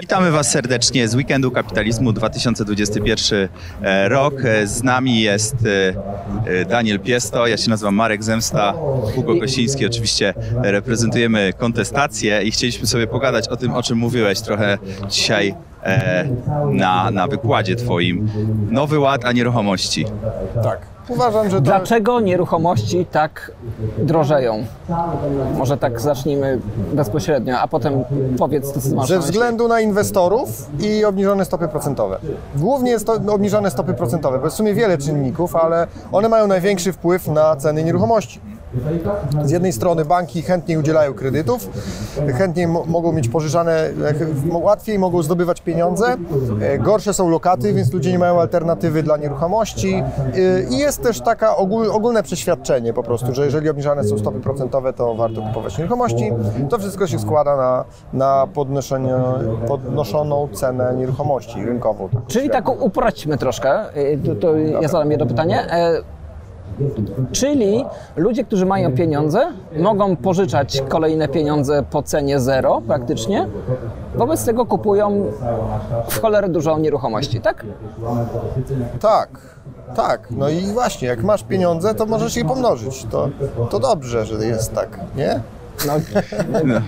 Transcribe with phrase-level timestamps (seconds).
[0.00, 3.48] Witamy Was serdecznie z Weekendu Kapitalizmu 2021
[3.82, 4.34] e, rok.
[4.44, 5.56] E, Z nami jest
[6.46, 8.74] e, Daniel Piesto, ja się nazywam Marek Zemsta,
[9.14, 9.86] Hugo Kosiński.
[9.86, 14.78] Oczywiście reprezentujemy kontestację i chcieliśmy sobie pogadać o tym, o czym mówiłeś trochę
[15.08, 15.54] dzisiaj
[16.72, 18.28] na, na wykładzie Twoim.
[18.70, 20.04] Nowy ład, a nieruchomości.
[20.62, 20.89] Tak.
[21.08, 23.52] Uważam, że to Dlaczego nieruchomości tak
[23.98, 24.64] drożeją?
[25.58, 26.60] Może tak zacznijmy
[26.92, 28.04] bezpośrednio, a potem
[28.38, 32.18] powiedz, co masz ze na względu na inwestorów i obniżone stopy procentowe.
[32.56, 36.46] Głównie jest to obniżone stopy procentowe, bo jest w sumie wiele czynników, ale one mają
[36.46, 38.40] największy wpływ na ceny nieruchomości.
[39.44, 41.68] Z jednej strony banki chętniej udzielają kredytów,
[42.38, 43.90] chętniej mo- mogą mieć pożyczane,
[44.52, 46.16] łatwiej mogą zdobywać pieniądze,
[46.62, 50.02] e, gorsze są lokaty, więc ludzie nie mają alternatywy dla nieruchomości e,
[50.70, 54.92] i jest też taka ogól, ogólne przeświadczenie po prostu, że jeżeli obniżane są stopy procentowe,
[54.92, 56.32] to warto kupować nieruchomości.
[56.70, 58.46] To wszystko się składa na, na
[59.68, 62.08] podnoszoną cenę nieruchomości rynkową.
[62.08, 65.66] tak Czyli tak uprośćmy troszkę, y, to, to ja zadam jedno pytanie.
[67.32, 67.84] Czyli
[68.16, 69.46] ludzie, którzy mają pieniądze,
[69.78, 73.48] mogą pożyczać kolejne pieniądze po cenie zero praktycznie,
[74.14, 75.26] wobec tego kupują
[76.08, 77.66] w cholerę dużo nieruchomości, tak?
[79.00, 79.28] Tak,
[79.96, 80.28] tak.
[80.30, 83.04] No i właśnie, jak masz pieniądze, to możesz je pomnożyć.
[83.10, 83.28] To,
[83.70, 85.40] to dobrze, że jest tak, nie?
[85.86, 85.94] No,
[86.64, 86.80] No,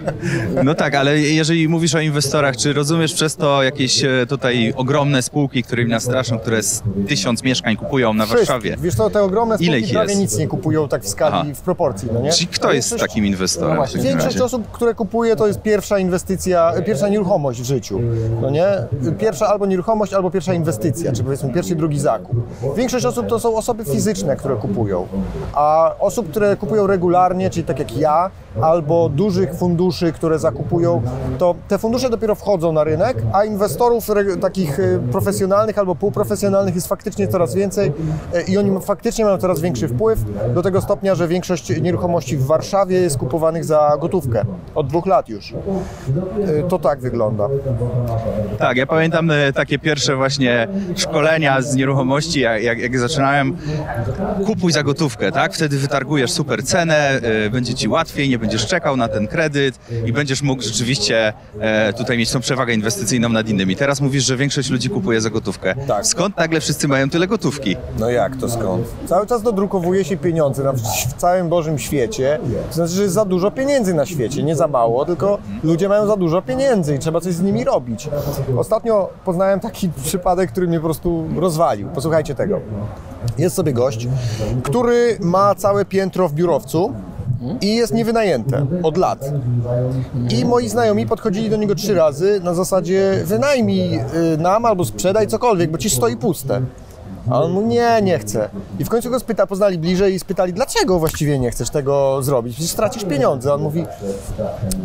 [0.65, 5.23] no tak, ale jeżeli mówisz o inwestorach, czy rozumiesz przez to jakieś e, tutaj ogromne
[5.23, 8.77] spółki, które mnie straszą, które z tysiąc mieszkań kupują na Warszawie?
[8.81, 10.20] Wiesz co, te ogromne Ile spółki ich prawie jest?
[10.20, 11.45] nic nie kupują tak w skali, Aha.
[11.55, 12.31] w proporcji, no nie?
[12.33, 13.77] Czyli kto jest takim inwestorem?
[13.77, 14.45] No Większość razie?
[14.45, 18.01] osób, które kupuje, to jest pierwsza inwestycja, pierwsza nieruchomość w życiu,
[18.43, 18.67] no nie?
[19.19, 22.37] Pierwsza albo nieruchomość, albo pierwsza inwestycja, czy powiedzmy pierwszy, drugi zakup.
[22.77, 25.09] Większość osób to są osoby fizyczne, które kupują,
[25.53, 31.03] a osób, które kupują regularnie, czyli tak jak ja, albo dużych funduszy, które zakupują,
[31.39, 34.06] to te fundusze dopiero wchodzą na rynek, a inwestorów
[34.41, 37.92] takich e, profesjonalnych albo półprofesjonalnych jest faktycznie coraz więcej
[38.34, 40.19] e, i oni faktycznie mają coraz większy wpływ
[40.55, 45.29] do tego stopnia, że większość nieruchomości w Warszawie jest kupowanych za gotówkę od dwóch lat
[45.29, 45.52] już.
[45.52, 47.48] E, To tak wygląda.
[48.58, 53.57] Tak, ja pamiętam e, takie pierwsze właśnie szkolenia z nieruchomości, jak, jak, jak zaczynałem.
[54.46, 55.55] Kupuj za gotówkę, tak?
[55.55, 57.20] Wtedy wytargujesz super cenę,
[57.52, 62.19] będzie ci łatwiej, nie będziesz czekał na ten kredyt i będziesz mógł rzeczywiście e, tutaj
[62.19, 63.77] mieć tą przewagę inwestycyjną nad innymi.
[63.77, 65.75] Teraz mówisz, że większość ludzi kupuje za gotówkę.
[65.86, 66.07] Tak.
[66.07, 67.77] Skąd nagle wszyscy mają tyle gotówki?
[67.98, 68.86] No jak to skąd?
[69.07, 72.39] Cały czas dodrukowuje się pieniądze na, w całym Bożym świecie.
[72.69, 74.42] To znaczy, że jest za dużo pieniędzy na świecie.
[74.42, 78.09] Nie za mało, tylko ludzie mają za dużo pieniędzy i trzeba coś z nimi robić.
[78.57, 81.89] Ostatnio poznałem taki przypadek, który mnie po prostu rozwalił.
[81.89, 82.61] Posłuchajcie tego.
[83.39, 84.09] Jest sobie gość,
[84.63, 86.95] który ma całe piętro w biurowcu
[87.61, 89.33] i jest niewynajęte od lat.
[90.30, 93.95] I moi znajomi podchodzili do niego trzy razy na zasadzie wynajmij
[94.35, 96.61] y, nam albo sprzedaj cokolwiek, bo ci stoi puste.
[97.31, 98.49] A on mu nie, nie chce.
[98.79, 102.55] I w końcu go spyta, poznali bliżej i spytali, dlaczego właściwie nie chcesz tego zrobić?
[102.55, 103.51] Przecież tracisz pieniądze.
[103.51, 103.85] A on mówi,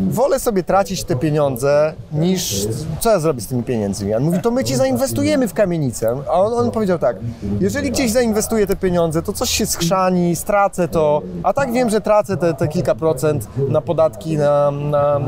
[0.09, 2.68] wolę sobie tracić te pieniądze niż
[3.00, 4.14] co ja zrobię z tymi pieniędzmi.
[4.14, 6.18] On mówi, to my ci zainwestujemy w kamienicę.
[6.30, 7.16] A on, on powiedział tak,
[7.59, 12.02] jeżeli gdzieś zainwestuję te pieniądze, to coś się skrzani, stracę to, a tak wiem, że
[12.02, 15.19] tracę te, te kilka procent na podatki, na, na,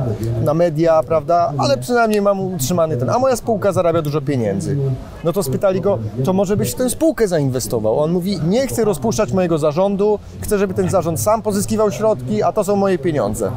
[0.43, 4.77] na media, prawda, ale przynajmniej mam utrzymany ten, a moja spółka zarabia dużo pieniędzy.
[5.23, 7.99] No to spytali go, to może byś w tę spółkę zainwestował.
[7.99, 12.51] On mówi, nie chcę rozpuszczać mojego zarządu, chcę, żeby ten zarząd sam pozyskiwał środki, a
[12.51, 13.51] to są moje pieniądze.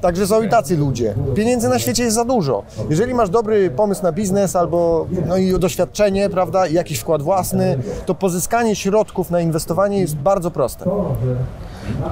[0.00, 1.14] Także są i tacy ludzie.
[1.34, 2.62] Pieniędzy na świecie jest za dużo.
[2.90, 7.78] Jeżeli masz dobry pomysł na biznes albo no i doświadczenie, prawda, i jakiś wkład własny,
[8.06, 10.90] to pozyskanie środków na inwestowanie jest bardzo proste.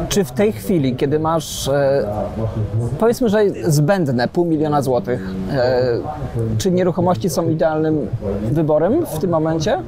[0.08, 2.06] Czy w tej chwili, kiedy masz, e,
[2.98, 5.82] powiedzmy, że zbędne pół miliona złotych, e,
[6.58, 8.06] czy nieruchomości są idealnym
[8.52, 9.78] wyborem w tym momencie?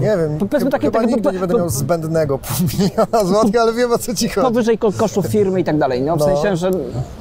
[0.00, 3.24] Nie wiem, powiedzmy takie- chyba takie- nigdy po- nie będę po- miał zbędnego pół miliona
[3.24, 4.46] złotych, ale wiem o co ci chodzi.
[4.46, 6.02] Powyżej ko- kosztów firmy i tak dalej.
[6.02, 6.24] No, w No.
[6.26, 6.70] sensie, że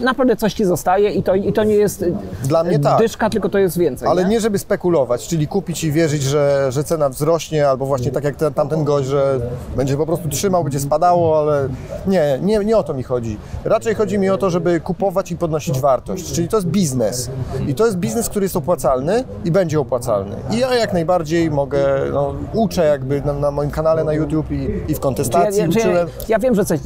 [0.01, 2.05] naprawdę coś ci zostaje i to, i to nie jest
[2.43, 2.99] Dla mnie tak.
[2.99, 4.07] dyszka, tylko to jest więcej.
[4.07, 4.29] Ale nie?
[4.29, 8.35] nie żeby spekulować, czyli kupić i wierzyć, że, że cena wzrośnie, albo właśnie tak jak
[8.35, 9.39] ten, tamten gość, że
[9.75, 11.69] będzie po prostu trzymał, będzie spadało, ale
[12.07, 13.37] nie, nie, nie o to mi chodzi.
[13.65, 17.29] Raczej chodzi mi o to, żeby kupować i podnosić wartość, czyli to jest biznes.
[17.67, 20.35] I to jest biznes, który jest opłacalny i będzie opłacalny.
[20.51, 21.79] I ja jak najbardziej mogę,
[22.13, 24.55] no, uczę jakby na, na moim kanale na YouTube i,
[24.87, 26.79] i w ja, kontestacji ja, ja, uczyłem ja wiem, że coś.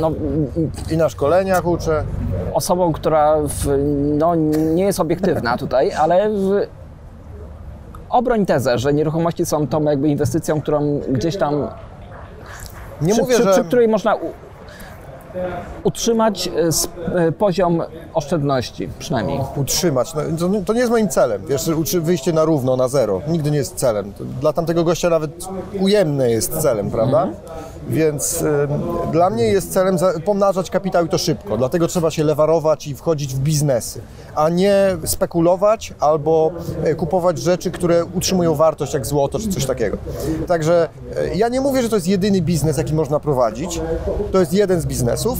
[0.00, 0.12] No,
[0.90, 2.04] i na szkoleniach uczę.
[2.54, 3.66] osobą, która w,
[4.18, 4.34] no,
[4.74, 6.66] nie jest obiektywna tutaj, ale w,
[8.10, 11.68] obroń tezę, że nieruchomości są tą jakby inwestycją, którą gdzieś tam
[13.00, 13.52] Nie przy, mówię, przy, że...
[13.52, 14.32] przy której można u,
[15.84, 16.52] utrzymać e,
[17.14, 17.82] e, poziom
[18.14, 19.40] oszczędności przynajmniej.
[19.56, 20.14] utrzymać.
[20.14, 21.42] No, to, nie jest moim celem.
[21.46, 21.70] Wiesz,
[22.00, 23.20] wyjście na równo, na zero.
[23.28, 24.12] Nigdy nie jest celem.
[24.40, 25.30] Dla tamtego gościa nawet
[25.80, 27.28] ujemne jest celem, prawda?
[27.88, 28.68] Więc ym,
[29.12, 31.56] dla mnie jest celem pomnażać kapitał i to szybko.
[31.56, 34.00] Dlatego trzeba się lewarować i wchodzić w biznesy,
[34.36, 36.50] a nie spekulować albo
[36.84, 39.96] e, kupować rzeczy, które utrzymują wartość jak złoto czy coś takiego.
[40.46, 43.80] Także e, ja nie mówię, że to jest jedyny biznes, jaki można prowadzić.
[44.32, 45.38] To jest jeden z biznesów.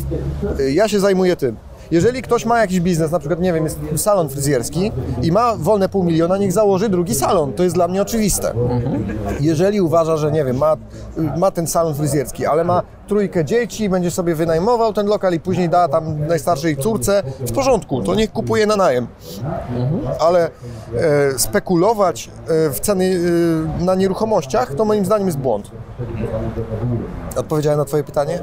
[0.60, 1.56] E, Ja się zajmuję tym.
[1.90, 4.92] Jeżeli ktoś ma jakiś biznes, na przykład, nie wiem, jest salon fryzjerski
[5.22, 7.52] i ma wolne pół miliona, niech założy drugi salon.
[7.52, 8.52] To jest dla mnie oczywiste.
[9.40, 10.76] Jeżeli uważa, że, nie wiem, ma,
[11.36, 15.68] ma ten salon fryzjerski, ale ma trójkę dzieci, będzie sobie wynajmował ten lokal i później
[15.68, 19.06] da tam najstarszej córce, w porządku, to niech kupuje na najem.
[20.20, 23.20] Ale e, spekulować e, w ceny
[23.80, 25.70] e, na nieruchomościach, to moim zdaniem jest błąd.
[27.36, 28.38] Odpowiedziałem na twoje pytanie?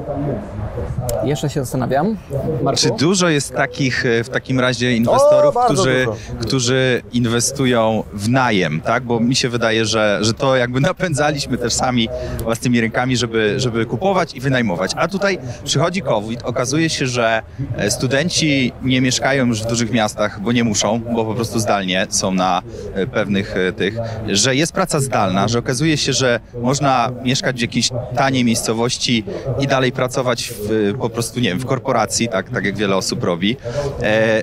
[1.24, 2.16] Jeszcze się zastanawiam.
[2.62, 2.80] Marku?
[2.80, 6.16] Czy dużo jest takich e, w takim razie inwestorów, bardzo którzy, dużo.
[6.40, 9.04] którzy inwestują w najem, tak?
[9.04, 12.08] Bo mi się wydaje, że, że to jakby napędzaliśmy też sami
[12.42, 14.92] własnymi rękami, żeby, żeby kupować i wynajmować.
[14.96, 17.42] A tutaj przychodzi COVID, okazuje się, że
[17.76, 22.06] e, studenci nie mieszkają już w dużych miastach, bo nie muszą, bo po prostu zdalnie
[22.10, 22.62] są na
[22.94, 23.98] e, pewnych tych,
[24.28, 29.24] że jest praca zdalna, że okazuje się, że można mieszkać w jakiejś taniej miejscowości
[29.60, 33.24] i dalej pracować w, po prostu, nie wiem, w korporacji, tak, tak jak wiele osób
[33.24, 33.56] robi.
[34.02, 34.42] E,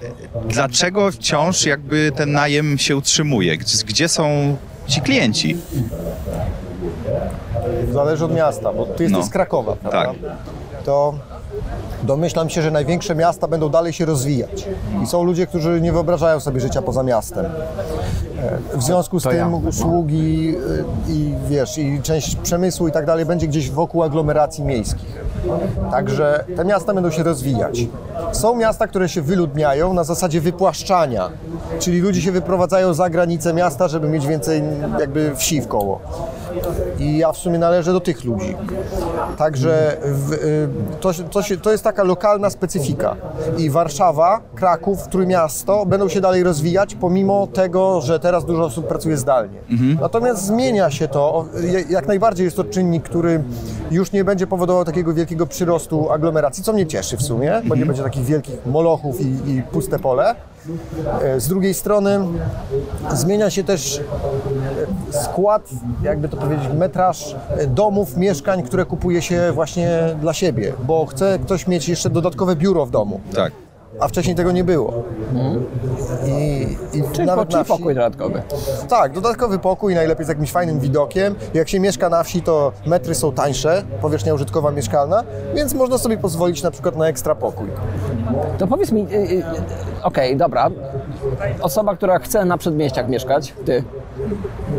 [0.49, 3.57] dlaczego wciąż jakby ten najem się utrzymuje?
[3.57, 4.57] Gdzie, gdzie są
[4.87, 5.57] ci klienci?
[7.91, 9.25] Zależy od miasta, bo ty jesteś No.
[9.25, 10.05] z Krakowa, prawda?
[10.05, 10.31] Tak.
[10.85, 11.13] To
[12.03, 14.67] domyślam się, że największe miasta będą dalej się rozwijać.
[15.03, 17.45] I są ludzie, którzy nie wyobrażają sobie życia poza miastem.
[17.45, 19.69] E, W związku z To tym ja.
[19.69, 20.55] usługi
[21.07, 25.21] y, i wiesz, i część przemysłu i tak dalej będzie gdzieś wokół aglomeracji miejskich.
[25.91, 27.85] Także te miasta będą się rozwijać.
[28.31, 31.29] Są miasta, które się wyludniają na zasadzie wypłaszczania,
[31.79, 34.63] czyli ludzie się wyprowadzają za granicę miasta, żeby mieć więcej
[34.99, 35.99] jakby wsi w koło.
[36.99, 38.55] I ja w sumie należę do tych ludzi.
[39.37, 40.67] Także w, y,
[40.99, 43.15] to, to, się, to jest taka lokalna specyfika.
[43.57, 49.17] I Warszawa, Kraków, Trójmiasto będą się dalej rozwijać, pomimo tego, że teraz dużo osób pracuje
[49.17, 49.59] zdalnie.
[50.01, 51.45] Natomiast zmienia się to.
[51.89, 53.43] Jak najbardziej jest to czynnik, który
[53.91, 57.85] już nie będzie powodował takiego wielkiego przyrostu aglomeracji, co mnie cieszy w sumie, bo nie
[57.85, 60.35] będzie takich wielkich molochów i, i puste pole.
[61.23, 62.19] E, Z drugiej strony
[63.13, 64.01] zmienia się też
[65.11, 65.69] e, skład,
[66.03, 71.39] jakby to powiedzieć, metraż e, domów, mieszkań, które kupuje się właśnie dla siebie, bo chce
[71.39, 73.51] ktoś mieć jeszcze dodatkowe biuro w domu, Tak.
[73.99, 74.93] a wcześniej tego nie było.
[76.27, 76.61] I,
[76.97, 78.41] i Czyli, po, nawet czyli na wsi, pokój dodatkowy.
[78.89, 81.35] tak, dodatkowy pokój, najlepiej z jakimś fajnym widokiem.
[81.53, 85.23] Jak się mieszka na wsi, to metry są tańsze, powierzchnia użytkowa mieszkalna,
[85.55, 87.67] więc można sobie pozwolić na przykład na ekstra pokój.
[88.57, 89.07] To powiedz mi,
[90.03, 90.69] okej, dobra,
[91.61, 93.83] osoba, która chce na przedmieściach mieszkać, ty,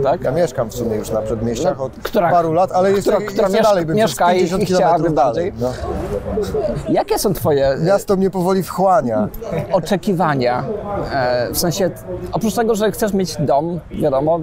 [0.03, 0.25] tak?
[0.25, 3.43] Ja mieszkam w sumie już na przedmieściach od Która- paru lat, ale jeszcze, która- która
[3.49, 5.53] jeszcze mieszka- dalej bym mieszka i- 50 i chciałaby dalej.
[5.61, 5.73] No.
[6.89, 9.29] Jakie są twoje Miasto mnie powoli wchłania.
[9.73, 10.65] oczekiwania?
[11.13, 11.91] E, w sensie,
[12.33, 14.41] oprócz tego, że chcesz mieć dom, wiadomo,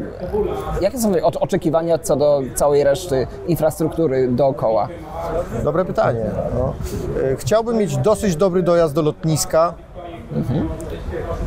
[0.81, 4.87] jakie są twoje oczekiwania co do całej reszty infrastruktury dookoła?
[5.63, 6.25] Dobre pytanie.
[6.59, 6.73] No.
[7.31, 9.73] E, Chciałbym mieć dosyć dobry dojazd do lotniska.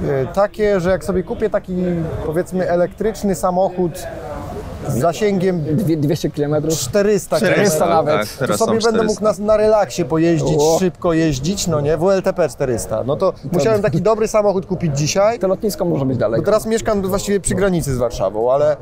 [0.08, 1.76] E, Takie, że jak sobie kupię taki
[2.26, 4.06] powiedzmy elektryczny samochód
[4.89, 6.55] zasięgiem Dwie- 200 km?
[6.70, 8.39] 400 400 km, nawet.
[8.39, 9.43] Tak, to sobie będę mógł 400.
[9.43, 10.77] na, na relaksie pojeździć, O.
[10.79, 13.05] szybko jeździć, no nie, WLTP 400.
[13.05, 15.39] No to musiałem taki dobry samochód kupić dzisiaj.
[15.39, 16.44] To lotnisko może być Bo daleko.
[16.44, 18.77] teraz mieszkam właściwie przy granicy z Warszawą, ale e,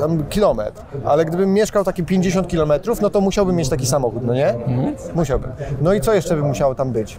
[0.00, 0.82] tam kilometr.
[1.04, 4.54] Ale gdybym mieszkał takie 50 kilometrów, no to musiałbym mieć taki samochód, no nie?
[5.14, 5.50] Musiałbym.
[5.80, 7.18] No i co jeszcze by musiało tam być?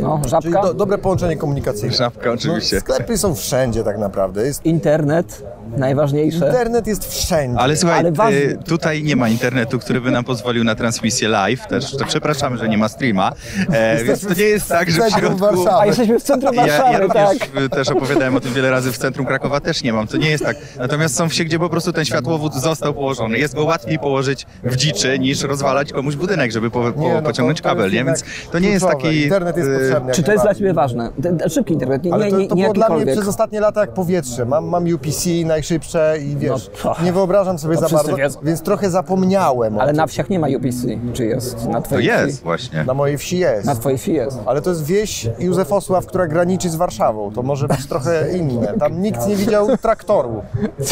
[0.00, 1.96] No, Czyli żabka, do, dobre połączenie komunikacyjne.
[1.96, 2.76] Żabka oczywiście.
[2.76, 4.46] No, sklepy są wszędzie tak naprawdę.
[4.46, 5.42] Jest, internet,
[5.76, 6.46] najważniejsze.
[6.46, 7.58] internet jest wszędzie.
[7.60, 11.28] Ale słuchaj, Ale ważne- y, tutaj nie ma internetu, który by nam pozwolił na transmisję
[11.28, 11.66] live.
[11.66, 13.32] Też to przepraszamy, że nie ma streama.
[13.72, 15.38] E, więc to nie jest tak, że w centrum środku...
[15.38, 15.80] Warszawy.
[15.82, 17.48] A jesteśmy w centrum Ja, Warszawy, ja również tak.
[17.70, 20.06] też opowiadałem o tym wiele razy w centrum Krakowa też nie mam.
[20.06, 20.56] To nie jest tak.
[20.78, 23.38] Natomiast są wsie, gdzie po prostu ten światłowód został położony.
[23.38, 27.20] Jest go łatwiej położyć w dziczy niż rozwalać komuś budynek, żeby po, po, Nie, no
[27.20, 28.04] to- pociągnąć to kabel, nie?
[28.04, 29.22] Więc to nie jest taki.
[29.22, 30.12] Internet jest y, potrzebny.
[30.12, 30.54] Czy to jest dla.
[30.54, 31.10] Ciebie ważne?
[31.48, 33.80] Szybki internet, nie, Ale nie, to, nie, to nie było dla mnie przez ostatnie lata
[33.80, 34.46] jak powietrze.
[34.46, 35.30] Mam, mam UPC
[35.60, 38.40] najszybsze i wiesz, No, nie nie wyobrażam sobie To za bardzo, wiedzą.
[38.42, 41.66] więc trochę zapomniałem o Ale na wsiach nie ma UPC, czy jest?
[41.68, 42.44] Na To twojej jest wsi?
[42.44, 42.84] właśnie.
[42.84, 43.66] Na mojej wsi jest.
[43.66, 44.38] Na twojej wsi jest.
[44.46, 47.32] Ale to jest wieś Józef Osław, która graniczy z Warszawą.
[47.32, 48.74] To może być trochę inne.
[48.78, 50.42] Tam nikt nie widział traktoru.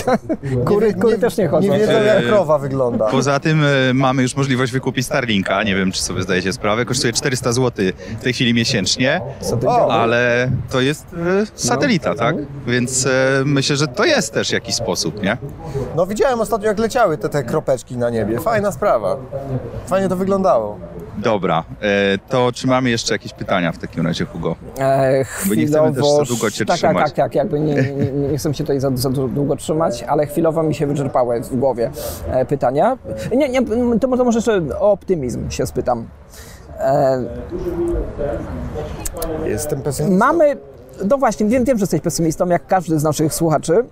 [0.69, 1.69] Kury, kury też nie chodzą.
[1.73, 3.07] Nie wiedzą, jak Eee, krowa wygląda.
[3.07, 5.63] Poza tym e, mamy już możliwość wykupić Starlinka.
[5.63, 6.85] Nie wiem, czy sobie zdajecie sprawę.
[6.85, 7.85] Kosztuje 400 zł
[8.21, 9.21] w tej chwili miesięcznie,
[9.67, 11.07] O, ale to jest
[11.43, 12.37] e, satelita, tak?
[12.67, 13.11] Więc e,
[13.45, 15.37] myślę, że to jest też jakiś sposób, nie?
[15.97, 18.41] No widziałem ostatnio, jak leciały te, te kropeczki na niebie.
[18.41, 19.17] Fajna sprawa.
[19.87, 20.79] Fajnie to wyglądało.
[21.19, 24.57] Dobra, e, to czy mamy jeszcze jakieś pytania w takim razie, Hugo?
[24.79, 26.97] E, Bo nie chcemy też za chwilowo- długo cię tak, trzymać.
[26.97, 30.27] Tak, tak, tak, jakby nie, nie, nie chcę się tutaj za, za długo trzymać, ale
[30.27, 31.91] chwilowo mi się wyczerpały w głowie
[32.31, 32.99] e, pytania.
[33.37, 33.61] Nie, nie,
[34.01, 36.07] to może może jeszcze o optymizm się spytam.
[36.81, 37.23] E,
[39.45, 40.19] Jestem pesymistą.
[40.19, 40.57] mamy,
[41.11, 43.85] no właśnie, wiem, wiem, że jesteś pesymistą, jak każdy z naszych słuchaczy,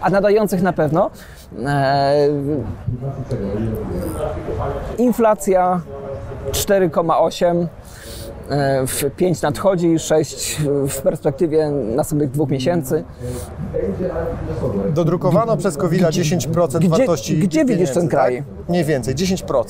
[0.00, 1.10] a nadających na pewno.
[1.66, 2.28] E,
[4.98, 5.80] inflacja
[6.52, 7.66] 4,8.
[8.50, 10.56] e, W 5 nadchodzi, 6
[10.88, 13.04] w perspektywie następnych dwóch miesięcy.
[14.94, 18.36] Dodrukowano przez covid 10% gdzie- wartości gdzie widzisz ten kraj?
[18.36, 18.44] Tak?
[18.68, 19.64] Mniej więcej, 10%.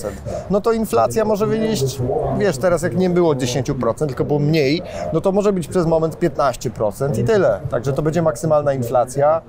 [0.50, 1.98] No to inflacja może wynieść,
[2.38, 4.82] wiesz, teraz jak nie było 10%, tylko było mniej,
[5.12, 7.60] no to może być przez moment 15% i tyle.
[7.70, 9.42] Także to będzie maksymalna inflacja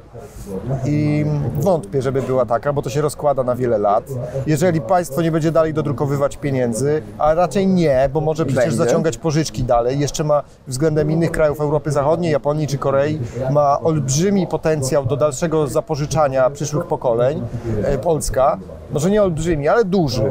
[0.85, 1.25] i
[1.59, 4.03] wątpię, żeby była taka, bo to się rozkłada na wiele lat.
[4.47, 8.77] Jeżeli państwo nie będzie dalej dodrukowywać pieniędzy, a raczej nie, bo może przecież Będzie.
[8.77, 13.19] zaciągać pożyczki dalej, jeszcze ma względem innych krajów Europy Zachodniej, Japonii czy Korei,
[13.51, 17.41] ma olbrzymi potencjał do dalszego zapożyczania przyszłych pokoleń,
[17.83, 18.57] e, Polska,
[18.91, 20.23] może nie olbrzymi, ale duży,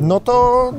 [0.00, 0.70] no to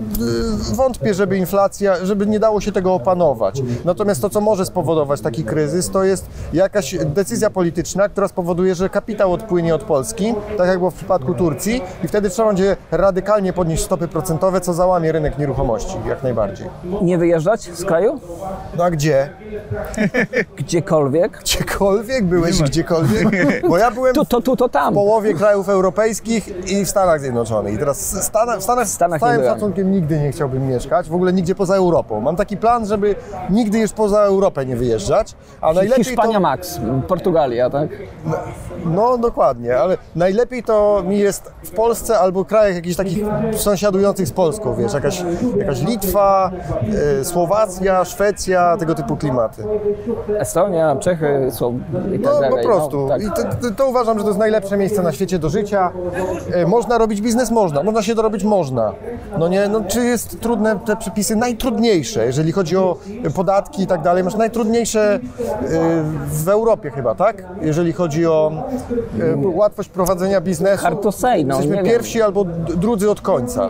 [0.72, 3.62] y, wątpię, żeby inflacja, żeby nie dało się tego opanować.
[3.86, 8.89] Natomiast to, co może spowodować taki kryzys, to jest jakaś decyzja polityczna, która spowoduje, że
[8.89, 13.53] kapitał odpłynie od Polski, tak jak było w przypadku Turcji i wtedy trzeba będzie radykalnie
[13.53, 16.67] podnieść stopy procentowe, co załamie rynek nieruchomości, jak najbardziej.
[17.01, 18.20] Nie wyjeżdżać z kraju?
[18.77, 19.29] No a gdzie?
[20.58, 21.39] Gdziekolwiek.
[21.41, 22.25] Gdziekolwiek?
[22.25, 23.27] Byłeś gdziekolwiek?
[23.70, 24.94] Bo ja byłem Tu, to, tu, to tam.
[24.94, 27.66] w połowie krajów europejskich i w Stanach Zjednoczonych.
[27.74, 31.13] I teraz w Stanach, w Stanach, Stanach z całym szacunkiem nigdy nie chciałbym mieszkać, w
[31.15, 32.21] ogóle nigdzie poza Europą.
[32.21, 33.15] Mam taki plan, żeby
[33.50, 36.39] nigdy już poza Europę nie wyjeżdżać, a najlepiej Hiszpania to...
[36.39, 37.89] Max, Portugalia, tak?
[38.86, 44.31] No dokładnie, ale najlepiej to mi jest w Polsce albo krajach jakichś takich sąsiadujących z
[44.31, 45.24] Polską, wiesz, jakaś,
[45.57, 46.51] jakaś Litwa,
[47.21, 49.63] e, Słowacja, Szwecja, tego typu klimaty.
[50.38, 51.79] Estonia, Czechy, są
[52.15, 52.50] i tak No dalej.
[52.50, 53.01] po prostu.
[53.01, 53.21] No, tak.
[53.24, 55.91] I to, to, to uważam, że to jest najlepsze miejsce na świecie do życia.
[56.53, 57.51] E, można robić biznes?
[57.57, 57.83] Można.
[57.83, 58.43] Można się dorobić?
[58.43, 58.93] Można.
[59.39, 61.35] No nie, no czy jest trudne te przepisy?
[61.35, 62.97] Najtrudniejsze, jeżeli chodzi o
[63.35, 64.23] podatki i tak dalej.
[64.23, 65.19] Masz najtrudniejsze e,
[66.27, 67.43] w Europie chyba, tak?
[67.61, 68.51] Jeżeli chodzi o
[69.19, 70.83] e, łatwość prowadzenia biznesu.
[70.83, 71.91] Hard to say, no, Jesteśmy nie wiem.
[71.91, 72.43] pierwsi albo
[72.75, 73.69] drudzy od końca.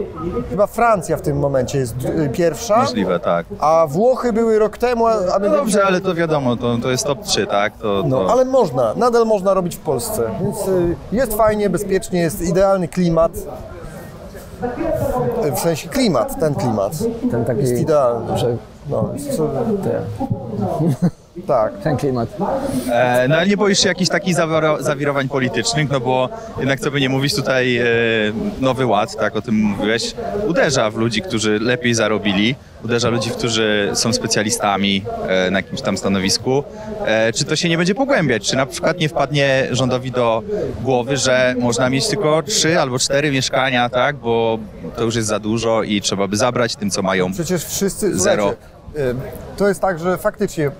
[0.50, 2.78] Chyba Francja w tym momencie jest e, pierwsza.
[2.78, 3.46] Możliwe, tak.
[3.60, 7.06] A Włochy były rok temu, a my No dobrze, ale to wiadomo, to, to jest
[7.06, 7.78] top 3, tak?
[7.78, 8.08] To, to...
[8.08, 10.22] no, ale można, nadal można robić w Polsce.
[10.42, 13.32] Więc y, jest fajnie, bezpiecznie, jest idealny klimat.
[15.56, 16.94] W sensie klimat, ten klimat.
[17.32, 18.38] Ten taki, Jest idealny.
[18.38, 18.58] że
[18.90, 19.50] No, co,
[21.48, 21.74] tak.
[21.84, 22.30] ten klimat.
[22.92, 26.30] E, no ale nie boisz się jakichś takich zawiro- zawirowań politycznych, no bo
[26.60, 27.84] jednak co by nie mówić tutaj e,
[28.60, 30.16] Nowy Ład, tak o tym mówiłeś,
[30.48, 35.98] uderza w ludzi, którzy lepiej zarobili, uderza ludzi, którzy są specjalistami e, na jakimś tam
[35.98, 36.64] stanowisku.
[37.06, 38.44] E, czy to się nie będzie pogłębiać?
[38.50, 40.44] Czy na przykład nie wpadnie rządowi do
[40.84, 44.16] głowy, że można mieć tylko trzy albo cztery mieszkania, tak?
[44.16, 44.60] Bo
[44.96, 47.34] to już jest za dużo i trzeba by zabrać tym, co mają.
[47.34, 48.20] Przecież wszyscy.
[48.20, 48.54] Zero.
[48.98, 49.16] Y,
[49.58, 50.72] To jest tak, że faktycznie y,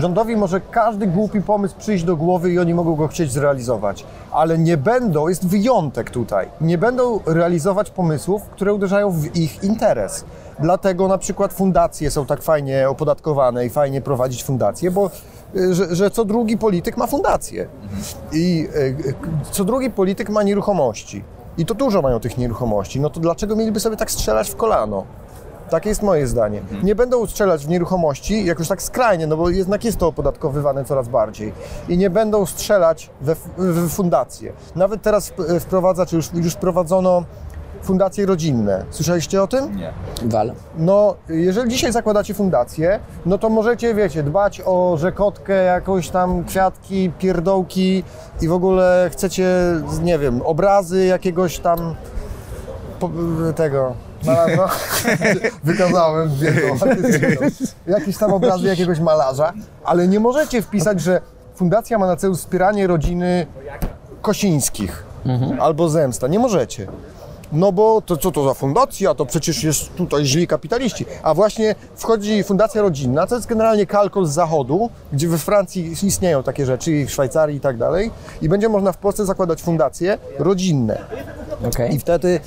[0.00, 4.58] rządowi może każdy głupi pomysł przyjść do głowy i oni mogą go chcieć zrealizować, ale
[4.58, 10.24] nie będą, jest wyjątek tutaj, nie będą realizować pomysłów, które uderzają w ich interes.
[10.58, 15.10] Dlatego na przykład fundacje są tak fajnie opodatkowane i fajnie prowadzić fundacje, bo
[15.56, 17.66] y, że, że co drugi polityk ma fundację
[18.32, 18.68] i
[19.50, 21.24] co drugi polityk ma nieruchomości.
[21.58, 23.00] I to dużo mają tych nieruchomości.
[23.00, 25.04] No to dlaczego mieliby sobie tak strzelać w kolano?
[25.70, 26.60] Takie jest moje zdanie.
[26.82, 31.08] Nie będą strzelać w nieruchomości jakoś tak skrajnie, no bo jednak jest to opodatkowywane coraz
[31.08, 31.52] bardziej.
[31.88, 33.34] I nie będą strzelać we,
[33.88, 34.52] fundacje.
[34.76, 37.24] Nawet teraz wp- wprowadza, czy już, już wprowadzono
[37.82, 38.84] fundacje rodzinne.
[38.90, 39.76] Słyszeliście o tym?
[39.76, 39.92] Nie.
[40.24, 40.52] Wal.
[40.78, 47.10] No, jeżeli dzisiaj zakładacie fundację, no to możecie, wiecie, dbać o rzekotkę, jakąś tam kwiatki,
[47.18, 48.04] pierdołki
[48.40, 49.46] i w ogóle chcecie,
[50.02, 51.94] nie wiem, obrazy jakiegoś tam
[53.56, 54.68] tego malarza.
[55.64, 56.30] Wykazałem
[56.80, 57.46] artystyczną.
[57.96, 59.52] Jakieś tam obrazy jakiegoś malarza,
[59.84, 61.20] ale nie możecie wpisać, że
[61.54, 63.46] fundacja ma na celu wspieranie rodziny
[64.22, 65.04] Kosińskich
[65.60, 66.28] albo Zemsta.
[66.28, 66.86] Nie możecie.
[67.52, 69.14] No bo to co to za fundacja?
[69.14, 71.06] To przecież jest tutaj źli kapitaliści.
[71.22, 76.42] A właśnie wchodzi Fundacja Rodzinna, to jest generalnie kalkol z zachodu, gdzie we Francji istnieją
[76.42, 78.10] takie rzeczy, i w Szwajcarii i tak dalej.
[78.42, 81.04] I będzie można w Polsce zakładać fundacje rodzinne.
[81.68, 81.94] Okej.
[81.94, 82.40] I wtedy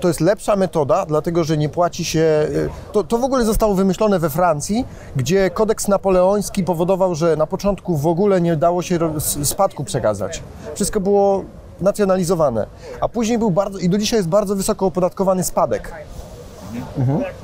[0.00, 2.20] to jest lepsza metoda, dlatego że nie płaci się.
[2.20, 2.48] E,
[2.92, 4.84] to, to w ogóle zostało wymyślone we Francji,
[5.16, 8.98] gdzie kodeks napoleoński powodował, że na początku w ogóle nie dało się
[9.44, 10.42] spadku przekazać.
[10.74, 11.44] Wszystko było
[11.80, 12.66] nacjonalizowane.
[13.00, 15.92] A później był bardzo, i do dzisiaj jest bardzo wysoko opodatkowany spadek.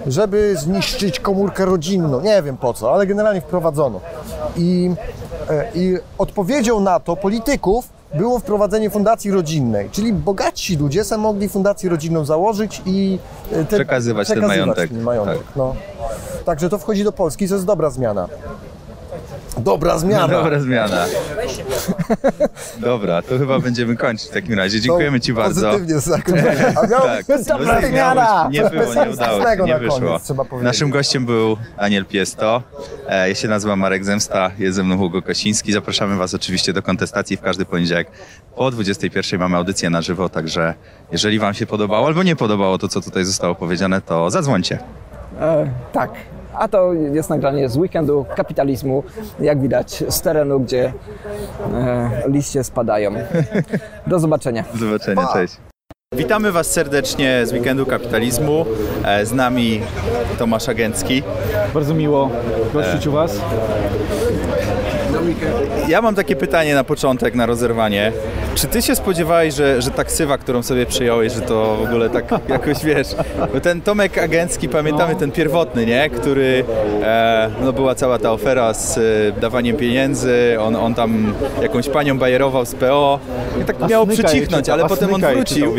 [0.06, 2.21] Żeby zniszczyć komórkę rodzinną.
[2.21, 4.00] Nie wiem po co, ale generalnie wprowadzono.
[4.56, 4.90] I,
[5.50, 11.49] e, i odpowiedzią na to polityków było wprowadzenie fundacji rodzinnej, czyli bogatsi ludzie sobie mogli
[11.49, 13.18] fundację rodzinną założyć i
[13.52, 14.90] e, te, Przekazywać ten majątek.
[14.90, 15.38] ten majątek.
[15.38, 15.56] Tak.
[15.56, 15.75] No.
[16.44, 18.28] Także to wchodzi do Polski, to jest dobra zmiana.
[19.64, 20.28] Dobra zmiana.
[20.28, 21.04] Dobra zmiana.
[22.78, 24.80] Dobra, to chyba będziemy kończyć w takim razie.
[24.80, 25.73] Dziękujemy Ci bardzo.
[25.73, 25.94] Pozytywnie.
[26.83, 27.25] A miał Tak.
[27.49, 28.49] Dobra zmiana.
[28.52, 30.21] Nie było, nie udało się, nie wyszło.
[30.62, 32.62] Naszym gościem był Daniel Piesto.
[33.09, 35.73] E, Ja się nazywam Marek Zemsta, jest ze mną Hugo Kosiński.
[35.73, 38.09] Zapraszamy Was oczywiście do kontestacji w każdy poniedziałek.
[38.56, 40.75] Po 21 mamy audycję na żywo, także
[41.12, 44.78] jeżeli Wam się podobało albo nie podobało to, co tutaj zostało powiedziane, to zadzwońcie.
[45.40, 46.11] E, tak.
[46.58, 49.02] A to jest nagranie z weekendu kapitalizmu,
[49.40, 50.92] jak widać, z terenu, gdzie
[51.75, 53.12] e, liście spadają.
[54.06, 54.64] Do zobaczenia.
[54.75, 55.32] Do zobaczenia, Pa.
[55.32, 55.56] cześć.
[56.16, 58.64] Witamy Was serdecznie z Weekendu Kapitalizmu.
[59.04, 59.80] E, Z nami
[60.38, 61.23] Tomasz Agencki.
[61.75, 62.30] Bardzo miło
[62.73, 63.40] gościć u Was.
[65.88, 68.12] Ja mam takie pytanie na początek, na rozerwanie.
[68.54, 72.11] Czy ty się spodziewałeś, że, że ta ksywa, którą sobie przyjąłeś, że to w ogóle
[72.11, 73.09] tak jakoś wiesz,
[73.54, 75.19] bo ten Tomek Agencki, pamiętamy No.
[75.21, 76.11] ten pierwotny, nie?
[76.11, 76.64] Który,
[77.02, 82.19] e, no była cała ta ofera z e, dawaniem pieniędzy, on, on tam jakąś panią
[82.19, 83.19] bajerował z PO
[83.62, 85.76] i tak A miało przycichnąć, ale potem on wrócił.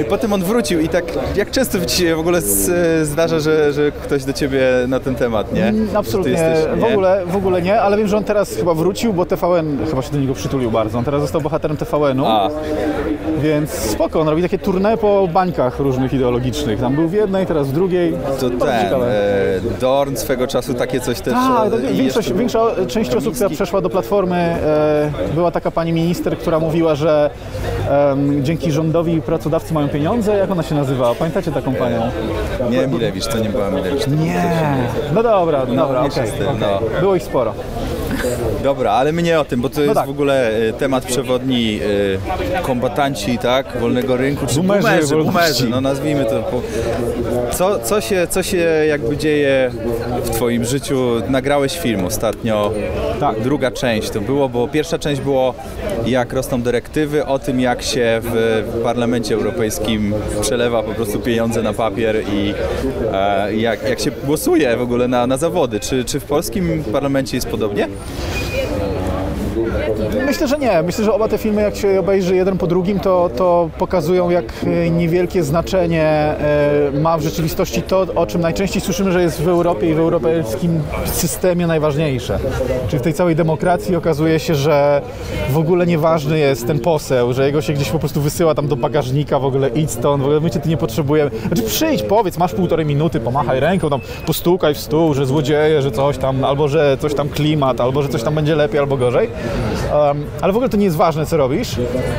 [0.00, 1.04] I Potem on wrócił i tak,
[1.36, 5.14] jak często ci się w ogóle z, zdarza, że, że ktoś do ciebie na ten
[5.14, 5.66] temat, nie?
[5.66, 6.86] Mm, Absolutnie, jesteś, w, nie?
[6.88, 10.12] ogóle, w ogóle nie, ale wiem, że on teraz chyba wrócił, bo TVN chyba się
[10.12, 10.98] do niego przytulił bardzo.
[10.98, 12.50] On teraz został bohaterem TVN-u, A,
[13.42, 16.80] więc spoko, on robi takie tournée po bańkach różnych ideologicznych.
[16.80, 18.12] Tam był w jednej, teraz w drugiej.
[18.40, 21.34] to ten, e, Dorn swego czasu takie coś też...
[21.34, 26.38] Tak, e, większość, większa część osób, która przeszła do Platformy, e, była taka pani minister,
[26.38, 27.30] która mówiła, że
[27.90, 30.36] em, dzięki rządowi pracodawcy mają pieniądze.
[30.36, 31.14] Jak ona się nazywa?
[31.14, 32.00] Pamiętacie taką panią?
[32.70, 34.06] Nie, Milewicz, to nie była Milewicz.
[34.06, 34.44] Nie.
[35.14, 36.32] No dobra, dobra, mniejsza okej.
[36.38, 36.60] tym, okej.
[36.60, 37.00] no.
[37.00, 37.54] Było ich sporo.
[38.62, 40.06] Dobra, ale my nie o tym, bo to jest tak.
[40.06, 41.80] w ogóle e, temat przewodni
[42.56, 45.14] e, kombatanci, tak, wolnego rynku, czy boomerzy, wolności.
[45.14, 46.62] boomerzy, no nazwijmy to.
[47.52, 49.70] Co, co, się, co się jakby dzieje
[50.24, 50.96] w twoim życiu?
[51.28, 52.72] Nagrałeś film ostatnio,
[53.20, 53.40] Tak.
[53.40, 55.54] druga część to było, bo pierwsza część było
[56.06, 61.72] jak rosną dyrektywy, o tym jak się w Parlamencie Europejskim przelewa po prostu pieniądze na
[61.72, 62.54] papier i
[63.12, 65.80] e, jak, jak się głosuje w ogóle na, na zawody.
[65.80, 67.88] Czy, czy w polskim parlamencie jest podobnie?
[70.26, 70.82] Myślę, że nie.
[70.82, 74.44] Myślę, że oba te filmy, jak się obejrzy jeden po drugim, to, to pokazują, jak
[74.64, 79.48] e, niewielkie znaczenie e, ma w rzeczywistości to, o czym najczęściej słyszymy, że jest w
[79.48, 82.38] Europie i w europejskim systemie najważniejsze.
[82.88, 85.02] Czyli w tej całej demokracji okazuje się, że
[85.50, 88.76] w ogóle nieważny jest ten poseł, że jego się gdzieś po prostu wysyła tam do
[88.76, 91.30] bagażnika, w ogóle idź stąd, w ogóle my cię tu nie potrzebujemy.
[91.46, 95.90] Znaczy przyjdź, powiedz, masz półtorej minuty, pomachaj ręką, tam postukaj w stół, że złodzieje, że
[95.90, 99.28] coś tam, albo że coś tam klimat, albo że coś tam będzie lepiej, albo gorzej.
[100.40, 101.76] Ale w ogóle to nie jest ważne, co robisz.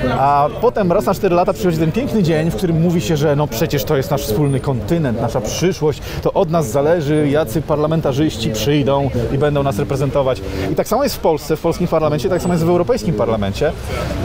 [0.09, 3.35] A potem raz na 4 lata przychodzi ten piękny dzień, w którym mówi się, że
[3.35, 8.49] no przecież to jest nasz wspólny kontynent, nasza przyszłość, to od nas zależy, jacy parlamentarzyści
[8.49, 10.41] przyjdą i będą nas reprezentować.
[10.71, 13.71] I tak samo jest w Polsce, w polskim parlamencie, tak samo jest w europejskim parlamencie.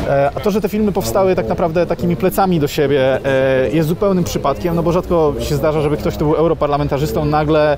[0.08, 3.88] E, a to, że te filmy powstały tak naprawdę takimi plecami do siebie, e, jest
[3.88, 7.76] zupełnym przypadkiem, no bo rzadko się zdarza, żeby ktoś, kto był europarlamentarzystą, nagle,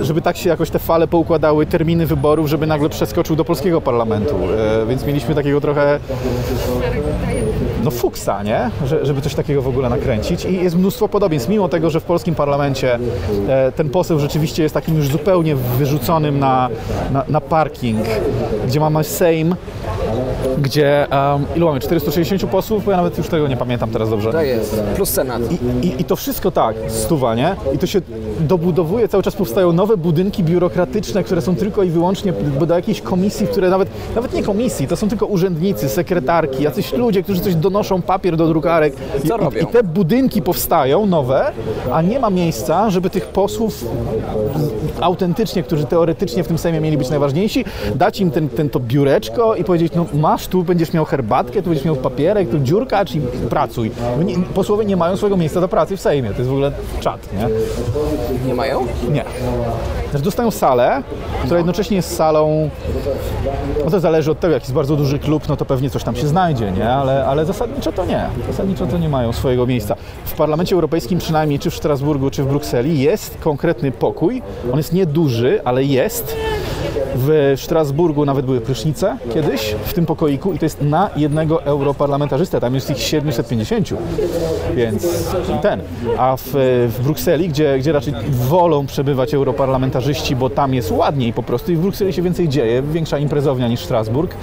[0.00, 3.80] e, żeby tak się jakoś te fale poukładały, terminy wyborów, żeby nagle przeskoczył do polskiego
[3.80, 4.34] parlamentu.
[4.56, 5.98] E, więc mieliśmy takiego trochę
[7.84, 8.70] no fuksa, nie?
[8.86, 10.44] Że, żeby coś takiego w ogóle nakręcić.
[10.44, 12.98] I jest mnóstwo podobieństw, mimo tego, że w polskim parlamencie
[13.48, 16.68] e, ten poseł rzeczywiście jest takim już zupełnie wyrzuconym na,
[17.12, 18.00] na, na parking,
[18.66, 19.56] gdzie mamy Sejm,
[20.58, 22.84] gdzie, um, ilu mamy, 460 posłów?
[22.84, 24.32] Bo ja nawet już tego nie pamiętam teraz dobrze.
[24.32, 24.80] To jest.
[24.96, 25.42] Plus Senat.
[25.52, 27.56] I, i, I to wszystko tak, stuwa, nie?
[27.74, 28.00] I to się
[28.40, 32.32] dobudowuje, cały czas powstają nowe budynki biurokratyczne, które są tylko i wyłącznie
[32.66, 37.22] do jakiejś komisji, które nawet, nawet nie komisji, to są tylko urzędnicy, sekretarki, jacyś ludzie,
[37.22, 39.60] którzy coś donoszą papier do drukarek i, Co robią?
[39.60, 41.52] i te budynki powstają nowe,
[41.92, 43.84] a nie ma miejsca, żeby tych posłów
[45.00, 49.54] autentycznie, którzy teoretycznie w tym Sejmie mieli być najważniejsi, dać im ten, ten to biureczko
[49.54, 53.20] i powiedzieć, no masz, tu będziesz miał herbatkę, tu będziesz miał papierek, tu dziurka, czyli
[53.50, 53.90] pracuj.
[54.24, 57.28] Nie, posłowie nie mają swojego miejsca do pracy w Sejmie, to jest w ogóle czat,
[57.32, 57.48] nie?
[58.46, 58.86] Nie mają?
[59.12, 59.24] Nie.
[60.10, 61.02] Znaczy dostają salę,
[61.44, 62.70] która jednocześnie jest salą,
[63.84, 66.16] no to zależy od tego, jak jest bardzo duży klub, no to pewnie coś tam
[66.16, 66.88] się znajdzie, nie?
[66.88, 68.26] Ale, ale zasadniczo to nie.
[68.50, 69.96] Zasadniczo to nie mają swojego miejsca.
[70.24, 74.42] W Parlamencie Europejskim przynajmniej, czy w Strasburgu, czy w Brukseli jest konkretny pokój.
[74.72, 76.36] On jest nieduży, ale jest.
[77.18, 82.60] W Strasburgu nawet były prysznice kiedyś w tym pokoiku i to jest na jednego europarlamentarzystę.
[82.60, 83.94] Tam jest ich 750,
[84.74, 85.06] więc
[85.62, 85.80] ten.
[86.18, 86.50] A w,
[86.88, 91.76] w Brukseli, gdzie, gdzie raczej wolą przebywać europarlamentarzyści, bo tam jest ładniej po prostu i
[91.76, 94.34] w Brukseli się więcej dzieje, większa imprezownia niż Strasburg,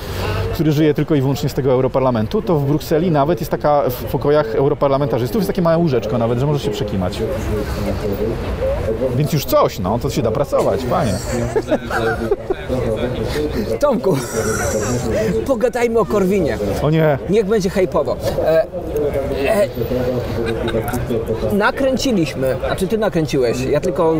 [0.53, 4.03] który żyje tylko i wyłącznie z tego europarlamentu, to w Brukseli nawet jest taka w
[4.03, 7.19] pokojach europarlamentarzystów jest takie małe łóżeczko nawet, że może się przekimać.
[9.15, 11.13] Więc już coś, no, to się da pracować, panie.
[13.79, 14.17] Tomku,
[15.47, 16.57] pogadajmy o Korwinie.
[16.81, 18.15] O nie, Niech będzie hejpowo.
[18.45, 18.65] E,
[19.47, 19.67] e,
[21.53, 23.61] nakręciliśmy, a czy ty nakręciłeś?
[23.61, 24.13] Ja tylko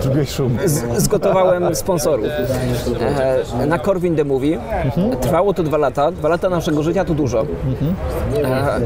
[0.00, 0.58] zrobiłeś szum.
[0.64, 2.26] z, zgotowałem sponsorów.
[3.60, 4.58] E, na Corwin the Movie.
[5.20, 6.10] Trwało to dwa lata.
[6.12, 7.46] Dwa lata naszego życia to dużo.
[8.44, 8.80] E,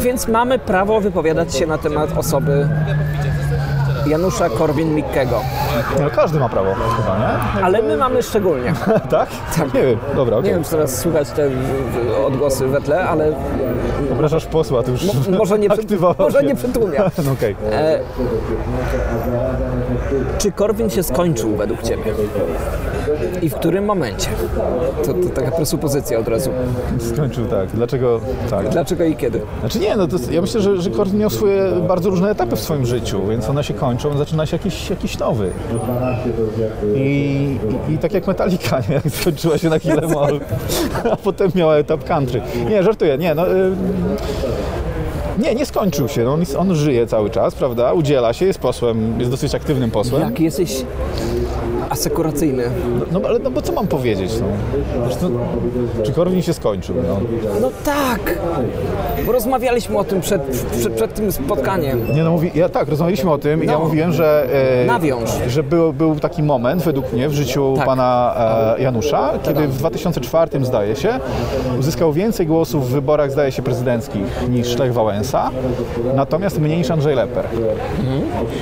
[0.00, 2.68] więc mamy prawo wypowiadać się na temat osoby
[4.06, 5.40] Janusza Korwin-Mikkego.
[6.00, 7.62] No, każdy ma prawo chyba, nie?
[7.64, 8.72] Ale my mamy szczególnie.
[9.10, 9.28] Tak?
[9.74, 10.52] Nie wiem, dobra, Nie okej.
[10.52, 13.32] wiem, czy teraz słychać te w- odgłosy we tle, ale
[14.12, 17.10] Obrażasz posła, to już mo- może nie, aktywował może nie przytłumia.
[17.26, 17.56] No okej.
[17.72, 17.98] E,
[20.38, 22.04] czy Korwin się skończył według Ciebie?
[23.42, 24.28] I w którym momencie?
[25.06, 26.50] To, to taka presupozycja od razu.
[27.14, 27.68] Skończył tak.
[27.68, 28.68] Dlaczego tak?
[28.68, 29.40] Dlaczego i kiedy?
[29.60, 32.60] Znaczy nie, no to ja myślę, że, że Korwin miał swoje bardzo różne etapy w
[32.60, 35.50] swoim życiu, więc one się kończą, zaczyna się jakiś, jakiś nowy.
[36.96, 37.58] I,
[37.90, 38.94] i, I tak jak Metallica, nie?
[38.94, 40.40] Jak skończyła się na Kill Em All,
[41.12, 42.42] a potem miała etap country.
[42.70, 43.48] Nie, żartuję, nie, no...
[43.52, 43.72] Y,
[45.38, 46.24] nie, nie skończył się.
[46.24, 47.92] No, on, on żyje cały czas, prawda?
[47.92, 50.22] Udziela się, jest posłem, jest dosyć aktywnym posłem.
[50.22, 50.84] Jak jesteś
[51.90, 52.64] asekuracyjny?
[53.12, 54.30] No, no ale no, bo co mam powiedzieć?
[54.40, 54.46] No?
[55.04, 55.30] Zresztą,
[56.02, 56.94] czy Korwin się skończył?
[57.08, 57.20] No.
[57.60, 58.38] No tak!
[59.26, 60.42] Bo rozmawialiśmy o tym przed,
[60.80, 62.14] przed, przed tym spotkaniem.
[62.14, 63.78] Nie no, mówi, ja tak, rozmawialiśmy o tym i ja No.
[63.78, 64.46] mówiłem, że,
[64.82, 65.30] e, Nawiąż.
[65.48, 67.86] że był, był taki moment według mnie w życiu Tak.
[67.86, 68.34] pana
[68.78, 71.20] e, Janusza, kiedy w 2004 zdaje się,
[71.80, 75.50] uzyskał więcej głosów w wyborach zdaje się prezydenckich niż Lech Wałęsa,
[76.14, 77.44] natomiast mniej niż Andrzej Leper.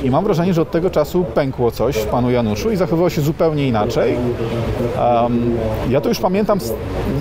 [0.05, 3.21] I mam wrażenie, że od tego czasu pękło coś w panu Januszu i zachowywał się
[3.21, 4.17] zupełnie inaczej.
[5.23, 5.57] Um,
[5.91, 6.59] ja to już pamiętam,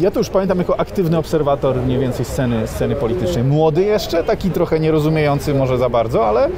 [0.02, 3.44] ja to już pamiętam jako aktywny obserwator mniej więcej sceny, sceny politycznej.
[3.44, 6.50] Młody jeszcze, taki trochę nierozumiejący może za bardzo, ale,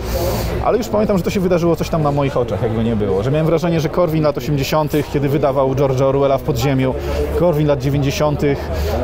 [0.65, 3.23] ale już pamiętam, że to się wydarzyło coś tam na moich oczach, jakby nie było.
[3.23, 6.93] Że miałem wrażenie, że Korwin lat 80., kiedy wydawał George'a Orwella w podziemiu,
[7.39, 8.41] Korwin lat 90.,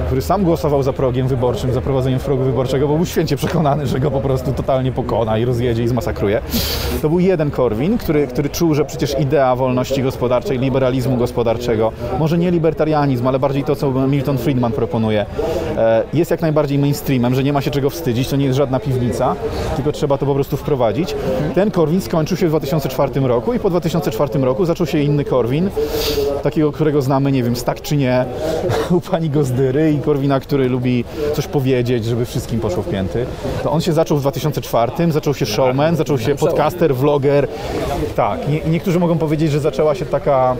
[0.05, 3.99] który sam głosował za progiem wyborczym, za prowadzeniem progu wyborczego, bo był święcie przekonany, że
[3.99, 6.41] go po prostu totalnie pokona i rozjedzie i zmasakruje.
[7.01, 10.18] To był jeden Korwin, który, który czuł, że przecież idea wolności gospodarczej,
[10.51, 15.25] liberalizmu gospodarczego, może nie libertarianizm, ale bardziej to, co Milton Friedman proponuje,
[15.77, 18.79] e, jest jak najbardziej mainstreamem, że nie ma się czego wstydzić, to nie jest żadna
[18.79, 19.35] piwnica,
[19.75, 21.15] tylko trzeba to po prostu wprowadzić.
[21.55, 25.69] Ten Korwin skończył się w 2004 roku i po 2004 roku zaczął się inny Korwin,
[26.43, 28.25] takiego, którego znamy, nie wiem, tak czy nie,
[28.97, 33.25] u pani Gozdyry i Korwina, który lubi coś powiedzieć, żeby wszystkim poszło w pięty.
[33.63, 37.47] To on się zaczął w 2004, zaczął się showman, zaczął się podcaster, vloger.
[38.15, 40.55] Tak, nie, niektórzy mogą powiedzieć, że zaczęła się taka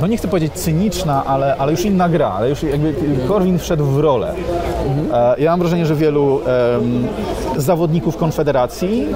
[0.00, 2.94] no nie chcę powiedzieć cyniczna, ale, ale już inna gra, ale już jakby
[3.28, 4.34] Korwin wszedł w rolę.
[5.12, 7.06] E, Ja mam wrażenie, że wielu em,
[7.56, 9.06] zawodników Konfederacji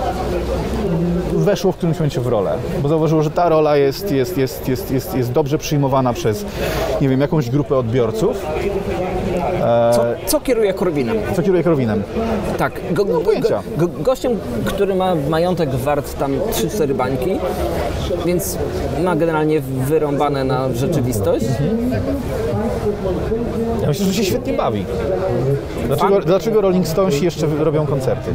[1.44, 4.90] weszło w którymś momencie w rolę, bo zauważyło, że ta rola jest, jest, jest, jest,
[4.90, 6.44] jest, jest dobrze przyjmowana przez,
[7.00, 8.46] nie wiem, jakąś grupę odbiorców.
[9.92, 11.16] Co, co kieruje Korwinem?
[11.37, 12.02] Co kieruje Korwinem?
[12.59, 13.62] Tak, go, go, pojęcia.
[13.76, 14.33] go, gościem,
[14.64, 17.30] który ma majątek wart tam 3-4 bańki,
[18.26, 18.59] więc
[19.04, 21.46] ma generalnie wyrąbane na rzeczywistość.
[23.83, 24.85] Ja myślę, że się świetnie bawi.
[25.87, 28.30] Dlaczego, dlaczego Rolling Stones jeszcze robią koncerty?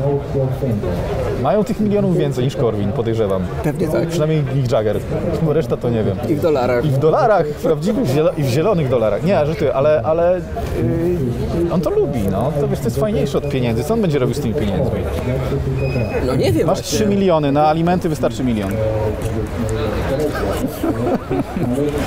[1.44, 3.42] Mają tych milionów więcej niż Korwin, podejrzewam.
[3.64, 4.08] Pewnie tak.
[4.08, 5.00] Przynajmniej Mick Jagger.
[5.50, 6.18] Reszta to nie wiem.
[6.30, 6.86] I w dolarach.
[6.86, 9.24] I w dolarach, prawdziwych, zielo- i w zielonych dolarach.
[9.24, 10.42] Nie, żartuję, ale, ale
[11.64, 12.52] yy, on to lubi, no.
[12.62, 13.84] To, wiesz, to jest fajniejsze od pieniędzy.
[13.84, 15.00] Co on będzie robił z tymi pieniędzmi?
[16.28, 16.98] No nie wiem Masz właśnie.
[17.00, 18.72] 3 miliony, na alimenty wystarczy milion.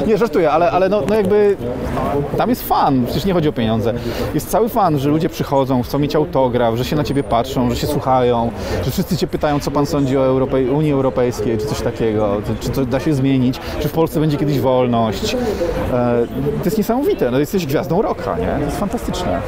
[0.06, 1.56] Nie, żartuję, ale, ale no, no jakby
[2.36, 3.94] tam jest fan, przecież nie chodzi o pieniądze.
[4.34, 7.76] Jest cały fan, że ludzie przychodzą, chcą mieć autograf, że się na ciebie patrzą, że
[7.76, 8.50] się słuchają,
[8.84, 12.70] że wszyscy cię pytają, co pan sądzi o Europej- Unii Europejskiej, czy coś takiego, czy
[12.70, 15.34] to da się zmienić, czy w Polsce będzie kiedyś wolność.
[15.34, 15.36] E,
[16.58, 18.46] to jest niesamowite, no jesteś gwiazdą roka, nie?
[18.58, 19.40] To jest fantastyczne.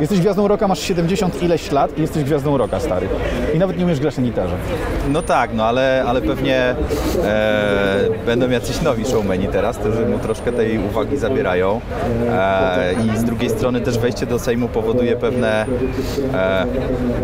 [0.00, 3.08] Jesteś gwiazdą roka, masz 70 ileś lat i jesteś gwiazdą roka, stary.
[3.54, 4.54] I nawet nie umiesz grać na gitarze.
[5.12, 6.74] No tak, no ale, ale pewnie
[7.24, 11.80] e, będą jacyś nowi showmeni teraz, którzy mu troszkę tej uwagi zabierają.
[12.30, 15.66] E, I z drugiej strony też wejście do Sejmu powoduje pewne
[16.34, 16.66] e,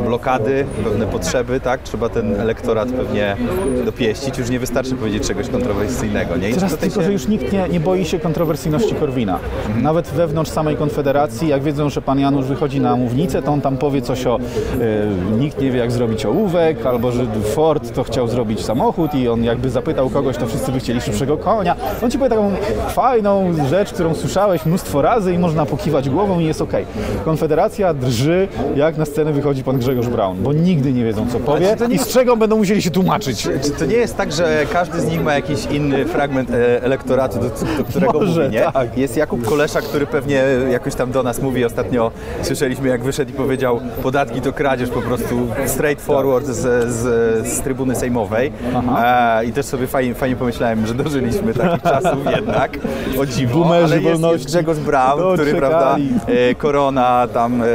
[0.06, 1.82] blokady, pewne potrzeby, tak?
[1.82, 3.36] Trzeba ten elektorat pewnie
[3.84, 4.38] dopieścić.
[4.38, 6.50] Już nie wystarczy powiedzieć czegoś kontrowersyjnego, nie?
[6.50, 9.38] I Teraz tylko, że już nikt nie, nie boi się kontrowersyjności Korwina.
[9.82, 13.76] Nawet wewnątrz samej Konfederacji, jak wiedzą, że pan Janusz wychodzi na mównicę, to on tam
[13.76, 18.28] powie coś o y, nikt nie wie jak zrobić ołówek, albo że Ford to chciał
[18.28, 21.76] zrobić samochód i on jakby zapytał kogoś, to wszyscy by chcieli szybszego konia.
[22.02, 22.52] On ci powie taką
[22.88, 26.86] fajną rzecz, którą słyszałeś mnóstwo razy i można pokiwać głową i jest okej.
[27.24, 31.76] Konfederacja drży, jak na scenę wychodzi pan Grzegorz Braun, bo nigdy nie wiedzą co powie
[31.90, 33.48] i z czego będą musieli się tłumaczyć.
[33.62, 37.38] Czy to nie jest tak, że każdy z nich ma jakiś inny fragment e, elektoratu,
[37.38, 38.60] do, do którego Może, mówi, nie?
[38.72, 38.98] tak.
[38.98, 42.10] Jest Jakub Kolesza, który pewnie jakoś tam do nas mówi ostatnio,
[42.42, 47.60] słyszeliśmy jak wyszedł i powiedział podatki to kradzież po prostu straight forward z, z, z
[47.60, 48.52] trybuny sejmowej
[49.04, 52.78] e, i też sobie fajnie, fajnie pomyślałem, że dożyliśmy takich czasów jednak,
[53.20, 54.44] o dziwo, Boomerzy ale jest, jest.
[54.46, 55.58] Grzegorz Braun, No, który czekali.
[55.70, 55.96] prawda,
[56.28, 57.66] e, korona, tam e,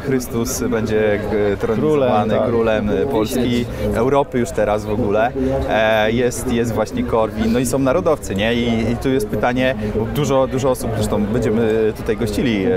[0.00, 2.48] Chrystus będzie g- tronizowany Królem, tak.
[2.48, 5.30] królem e, Polski, Europy już teraz w ogóle,
[5.70, 8.54] e, jest, jest właśnie Korwin, no i są narodowcy, nie?
[8.54, 9.74] I, i tu jest pytanie,
[10.14, 12.70] dużo, dużo osób, zresztą będziemy tutaj gościli e,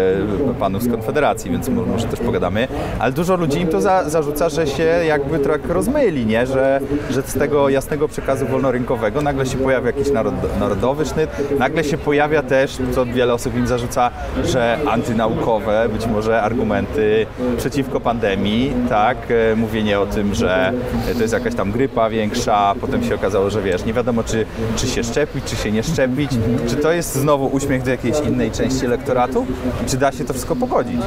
[0.59, 2.67] panów z Konfederacji, więc mo- może też pogadamy,
[2.99, 6.47] ale dużo ludzi im to za, zarzuca, że się jakby trochę rozmyli, nie?
[6.47, 11.29] Że, że z tego jasnego przekazu wolnorynkowego nagle się pojawia jakiś narod, narodowy sznyt,
[11.59, 14.11] nagle się pojawia też, co wiele osób im zarzuca,
[14.45, 17.25] że antynaukowe być może argumenty
[17.57, 20.73] przeciwko pandemii, tak, e, mówienie o tym, że
[21.13, 24.87] to jest jakaś tam grypa większa, potem się okazało, że wiesz, nie wiadomo czy, czy
[24.87, 26.31] się szczepić, czy się nie szczepić,
[26.67, 29.45] czy to jest znowu uśmiech do jakiejś innej części elektoratu?
[29.87, 31.01] Czy da się to wszystko pogodzić?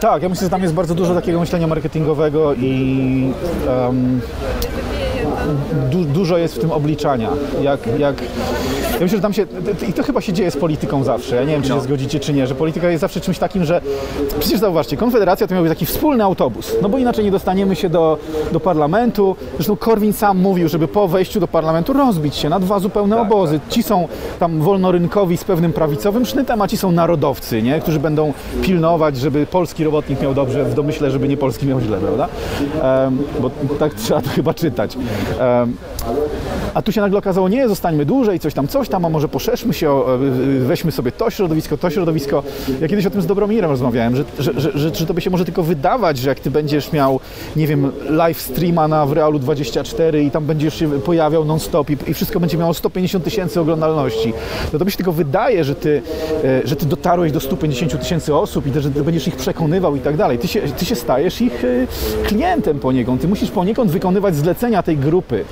[0.00, 3.32] Tak, ja myślę, że tam jest bardzo dużo takiego myślenia marketingowego i
[3.68, 4.20] em,
[5.90, 7.30] du, dużo jest w tym obliczania.
[7.62, 8.14] Jak, jak,
[9.00, 9.46] ja myślę, że tam się,
[9.88, 12.32] i to chyba się dzieje z polityką zawsze, ja nie wiem, czy się zgodzicie, czy
[12.32, 13.80] nie, że polityka jest zawsze czymś takim, że
[14.40, 17.88] przecież zauważcie, Konfederacja to miał być taki wspólny autobus, no bo inaczej nie dostaniemy się
[17.88, 18.18] do,
[18.52, 19.36] do parlamentu.
[19.54, 23.60] Zresztą Korwin sam mówił, żeby po wejściu do parlamentu rozbić się na dwa zupełne obozy.
[23.68, 24.08] Ci są
[24.38, 27.80] tam wolnorynkowi z pewnym prawicowym sznytem, a ci są narodowcy, nie?
[27.80, 28.32] którzy będą
[28.62, 32.28] pilnować, żeby polski robotnik miał dobrze, w domyśle, żeby nie polski miał źle, prawda?
[33.06, 34.96] Em, bo tak trzeba to chyba czytać.
[35.40, 35.76] Em,
[36.74, 39.74] a tu się nagle okazało, nie, zostańmy dłużej, coś tam, coś tam, a może poszerzmy
[39.74, 40.18] się, o, e,
[40.58, 42.42] weźmy sobie to środowisko, to środowisko.
[42.80, 46.18] Ja kiedyś o tym z Dobromirem rozmawiałem, że, że, że, że, się może tylko wydawać,
[46.18, 47.20] że jak ty będziesz miał,
[47.56, 51.96] nie wiem, live streama na w Realu 24 i tam będziesz się pojawiał non-stop i,
[52.06, 54.32] i wszystko będzie miało 150 tysięcy oglądalności,
[54.72, 56.02] no to by się tylko wydaje, że ty,
[56.44, 60.00] e, że ty dotarłeś do 150 tysięcy osób i że ty będziesz ich przekonywał i
[60.00, 60.38] tak dalej.
[60.38, 61.86] Ty się, ty się stajesz ich e,
[62.24, 63.20] klientem poniekąd.
[63.20, 65.44] Ty musisz poniekąd wykonywać zlecenia tej grupy,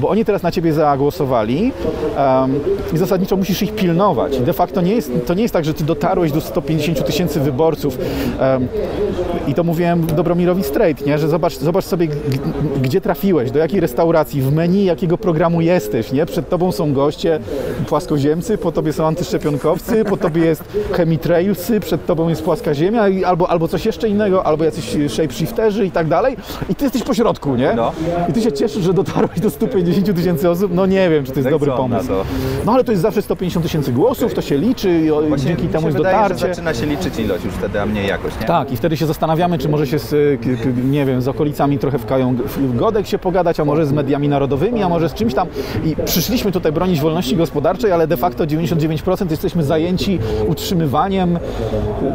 [0.00, 1.72] bo oni teraz na ciebie zagłosowali
[2.16, 2.54] em,
[2.92, 4.38] i zasadniczo musisz ich pilnować.
[4.40, 7.98] De facto nie jest, to nie jest tak, że ty dotarłeś do 150 tysięcy wyborców
[8.40, 8.68] em,
[9.48, 11.18] i to mówiłem Dobromirowi straight, nie?
[11.18, 12.08] że zobacz, zobacz sobie,
[12.82, 16.12] gdzie trafiłeś, do jakiej restauracji, w menu jakiego programu jesteś.
[16.12, 16.26] Nie?
[16.26, 17.40] Przed tobą są goście
[17.88, 23.24] płaskoziemcy, po tobie są antyszczepionkowcy, po tobie jest chemitrailsy, przed tobą jest płaska ziemia i
[23.24, 26.36] albo, albo coś jeszcze innego, albo jacyś shapeshifterzy i tak dalej.
[26.68, 27.72] I ty jesteś po środku, nie?
[27.76, 27.92] No.
[28.28, 30.74] I ty się cieszysz, że dotarłeś do 150 tysięcy osób.
[30.74, 32.08] No nie wiem, czy to jest dobry pomysł.
[32.66, 35.96] No ale to jest zawsze 150 tysięcy głosów, to się liczy Właśnie dzięki temu jest
[35.96, 36.48] wydaje, dotarcie.
[36.48, 38.46] zaczyna się liczyć ilość już wtedy, a mniej jakość, nie?
[38.46, 40.40] Tak, i wtedy się zastanawiamy, czy może się z,
[40.84, 44.28] nie wiem, z okolicami trochę w Kaju w Godek się pogadać, a może z mediami
[44.28, 45.48] narodowymi, a może z czymś tam.
[45.84, 51.38] I przyszliśmy tutaj bronić wolności gospodarczej, ale de facto 99% jesteśmy zajęci utrzymywaniem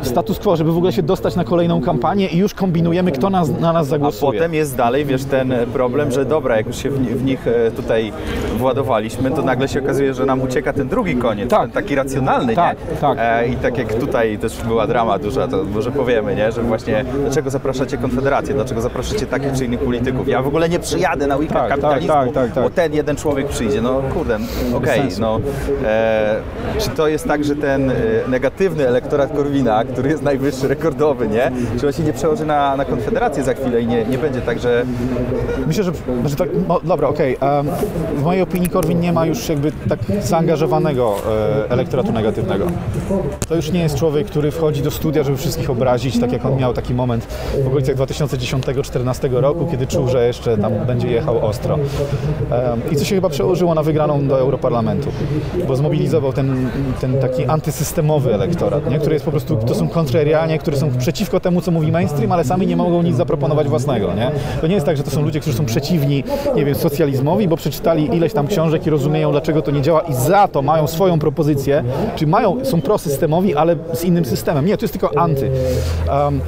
[0.03, 3.49] status quo, żeby w ogóle się dostać na kolejną kampanię i już kombinujemy, kto nas,
[3.59, 4.31] na nas A zagłosuje.
[4.39, 7.71] potem jest dalej, wiesz, ten problem, że dobra, jak już się w, w nich e,
[7.71, 8.11] tutaj
[8.57, 11.61] władowaliśmy, to nagle się okazuje, że nam ucieka ten drugi koniec, Tak.
[11.61, 12.95] ten taki racjonalny, Tak, nie?
[12.97, 13.17] tak.
[13.21, 16.51] E, I tak jak tutaj też była drama duża, to może powiemy, nie?
[16.51, 20.27] Że właśnie dlaczego zapraszacie Konfederację, dlaczego zapraszacie takich czy innych polityków?
[20.27, 22.63] Ja w ogóle nie przyjadę na weekend Tak, tak, kapitalizmu, tak, tak, tak.
[22.63, 23.81] bo ten jeden człowiek przyjdzie.
[23.81, 24.37] No kurde,
[24.75, 25.21] okej, sensu.
[25.21, 25.39] no.
[25.85, 26.35] E,
[26.79, 27.93] czy to jest tak, że ten e,
[28.27, 31.51] negatywny elektorat Korwina, który jest najwyższy, rekordowy, nie?
[31.79, 34.59] Czy on się nie przełoży na, na Konfederację za chwilę i nie, nie będzie tak,
[34.59, 34.85] że
[35.67, 35.91] Myślę, że,
[36.25, 37.37] że tak, no, dobra, okej.
[37.41, 37.67] em,
[38.19, 41.15] w mojej opinii Korwin nie ma już jakby tak zaangażowanego
[41.65, 42.65] e, elektoratu negatywnego.
[43.47, 46.57] To już nie jest człowiek, który wchodzi do studia, żeby wszystkich obrazić, tak jak on
[46.57, 47.23] miał taki moment
[47.63, 51.79] w okolicach 2010-2014 roku, kiedy czuł, że jeszcze tam będzie jechał ostro.
[52.51, 55.09] E, I co się chyba przełożyło na wygraną do Europarlamentu,
[55.67, 56.69] bo zmobilizował ten,
[57.01, 58.99] ten taki antysystemowy elektorat, nie?
[58.99, 62.43] który jest po prostu, to są kontrarianie, którzy są przeciwko temu, co mówi mainstream, ale
[62.43, 64.13] sami nie mogą nic zaproponować własnego.
[64.13, 64.31] Nie?
[64.61, 66.23] To nie jest tak, że to są ludzie, którzy są przeciwni,
[66.55, 70.13] nie wiem, socjalizmowi, bo przeczytali ileś tam książek i rozumieją, dlaczego to nie działa i
[70.13, 71.83] za to mają swoją propozycję,
[72.15, 74.65] czyli mają, są prosystemowi, ale z innym systemem.
[74.65, 75.51] Nie, to jest tylko anty.
[76.09, 76.41] Um,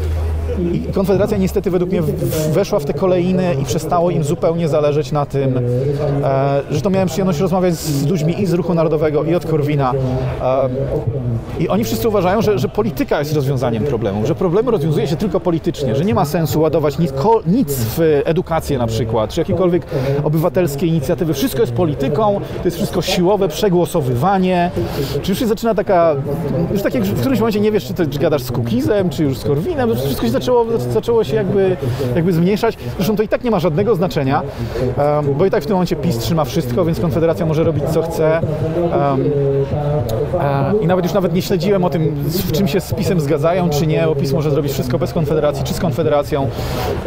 [0.74, 2.02] i Konfederacja niestety według mnie
[2.52, 5.58] weszła w te kolejny i przestało im zupełnie zależeć na tym,
[6.24, 9.94] e, to miałem przyjemność rozmawiać z ludźmi i z Ruchu Narodowego, i od Korwina.
[10.42, 10.70] E,
[11.60, 15.40] I oni wszyscy uważają, że, że polityka jest rozwiązaniem problemu, że problemy rozwiązuje się tylko
[15.40, 17.14] politycznie, że nie ma sensu ładować nic,
[17.48, 19.86] nic w edukację na przykład, czy jakiekolwiek
[20.24, 21.34] obywatelskie inicjatywy.
[21.34, 24.72] Wszystko jest polityką, to jest wszystko siłowe, przegłosowywanie.
[25.22, 26.16] Czy już się zaczyna taka,
[26.72, 29.24] już tak jak w którymś momencie nie wiesz, czy, to, czy gadasz z Kukizem, czy
[29.24, 31.78] już z Korwinem, wszystko się zaczęło, zaczęło się jakby,
[32.16, 32.78] jakby zmniejszać.
[32.96, 34.42] Zresztą to i tak nie ma żadnego znaczenia,
[35.38, 38.42] bo i tak w tym momencie PiS trzyma wszystko, więc Konfederacja może robić co chce.
[40.40, 43.70] E, I nawet już nawet nie śledziłem o tym, w czym się z PiSem zgadzają,
[43.70, 46.48] czy nie, bo PiS może zrobić wszystko bez Konfederacji, czy z Konfederacją.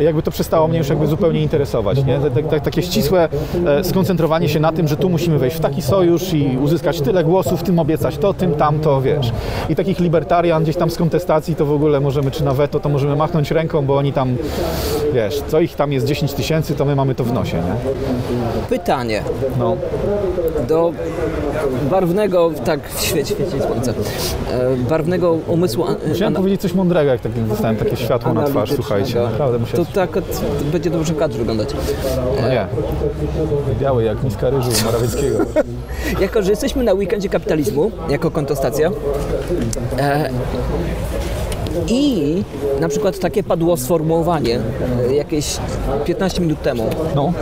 [0.01, 2.05] Jakby to przestało mnie już jakby zupełnie interesować.
[2.05, 2.19] Nie?
[2.65, 3.29] Takie ścisłe
[3.67, 7.25] e, skoncentrowanie się na tym, że tu musimy wejść w taki sojusz i uzyskać tyle
[7.25, 9.33] głosów, tym obiecać to, tym tamto, wiesz.
[9.69, 12.89] I takich libertarian gdzieś tam z kontestacji to w ogóle możemy, czy na weto, to
[12.89, 14.37] możemy machnąć ręką, bo oni tam,
[15.15, 17.75] wiesz, co ich tam jest 10 tysięcy, to my mamy to w nosie, nie?
[18.69, 19.23] Pytanie
[19.59, 19.77] No.
[20.69, 20.93] do
[21.91, 23.91] barwnego, tak w świecie, świeci słońce,
[24.53, 28.41] e, barwnego umysłu an- Chciałem ana- powiedzieć coś mądrego, jak tak dostałem takie światło na
[28.43, 28.83] twarz, analitycznego.
[28.83, 29.21] słuchajcie.
[29.33, 29.87] Naprawdę musiałem...
[29.87, 30.41] To tak od-
[30.73, 31.69] będzie dobrze kadr wyglądać.
[32.43, 32.67] No nie.
[33.81, 35.39] Biały jak miska ryżu Morawieckiego.
[36.21, 38.91] Jako, że jesteśmy na weekendzie kapitalizmu, jako kontostacja,
[39.99, 40.31] e,
[41.89, 42.43] i
[42.81, 44.61] na przykład takie padło sformułowanie
[45.11, 45.57] e, jakieś
[46.05, 46.85] 15 minut temu.
[47.15, 47.33] No.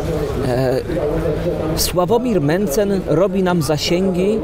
[1.77, 4.38] Sławomir Mencen robi nam zasięgi,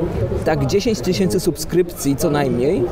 [0.44, 2.84] tak 10 tysięcy subskrypcji co najmniej.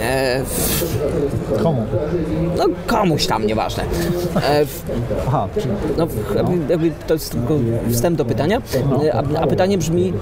[0.00, 1.82] E, w, Komu?
[2.58, 3.82] no komuś tam, nieważne.
[4.42, 4.82] E, w,
[5.28, 7.58] Aha, czyli no, jakby, jakby to jest tylko
[7.90, 8.62] wstęp do pytania.
[9.12, 10.12] A, a pytanie brzmi,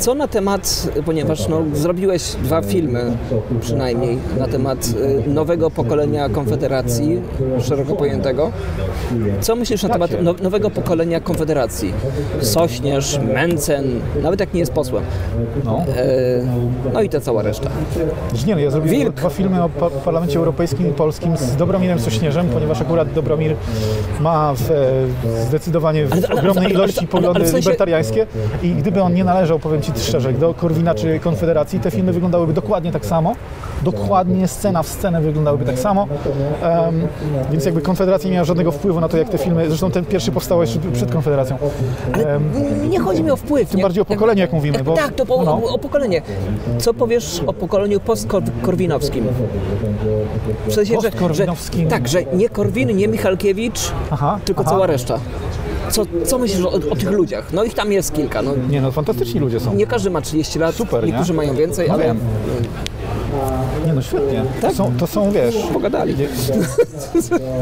[0.00, 3.16] co na temat, ponieważ no, zrobiłeś dwa filmy
[3.60, 4.88] przynajmniej na temat
[5.26, 7.20] nowego pokolenia Konfederacji,
[7.60, 8.50] szeroko pojętego.
[9.40, 11.92] Co myślisz na temat no, nowego pokolenia Konfederacji?
[12.40, 13.84] Sośnierz, Mencen,
[14.22, 15.04] nawet jak nie jest posłem.
[15.64, 15.78] no.
[15.96, 17.70] E, no i ta cała reszta.
[18.46, 19.14] Nie, no, ja zrobiłem Wilk.
[19.14, 23.56] dwa filmy o pa- Parlamencie Europejskim i Polskim z Dobromirem Sośnierzem, ponieważ akurat Dobromir
[24.20, 28.26] ma w, e, zdecydowanie w Ale- ale- ogromnej ale- ilości poglądy w sensie- libertariańskie
[28.62, 32.52] i gdyby on nie należał, powiem Ci szczerze, do Korwina czy Konfederacji, te filmy wyglądałyby
[32.52, 33.34] dokładnie tak samo.
[33.84, 36.06] Dokładnie scena w scenę wyglądałyby tak samo.
[36.62, 37.06] Em,
[37.52, 40.32] więc jakby Konfederacja nie miała żadnego wpływu na to, jak te filmy, zresztą ten pierwszy
[40.32, 41.58] powstał jeszcze przed Konfederacją.
[42.14, 43.68] Em, Nie chodzi mi o wpływ.
[43.68, 45.62] Tym nie, bardziej o pokolenie, jak mówimy, Tak, bo- tak to po, no.
[45.64, 46.22] o, pokolenie.
[46.78, 49.24] Co powiesz o pokoleniu postkorwinowskim?
[50.68, 51.46] W sensie, że, że,
[51.90, 54.70] tak, że nie Korwin, nie Michalkiewicz, Aha, tylko aha.
[54.70, 55.18] cała reszta.
[55.90, 57.52] Co, co myślisz o, o tych ludziach?
[57.52, 58.42] No ich tam jest kilka.
[58.42, 59.74] No, Nie no, fantastyczni ludzie są.
[59.74, 61.08] nie każdy ma 30 lat, Super, nie?
[61.10, 62.18] niektórzy mają więcej, No ale wiem.
[63.86, 64.44] Nie no, świetnie.
[64.60, 65.56] To, są, to są, wiesz...
[65.72, 66.16] pogadali.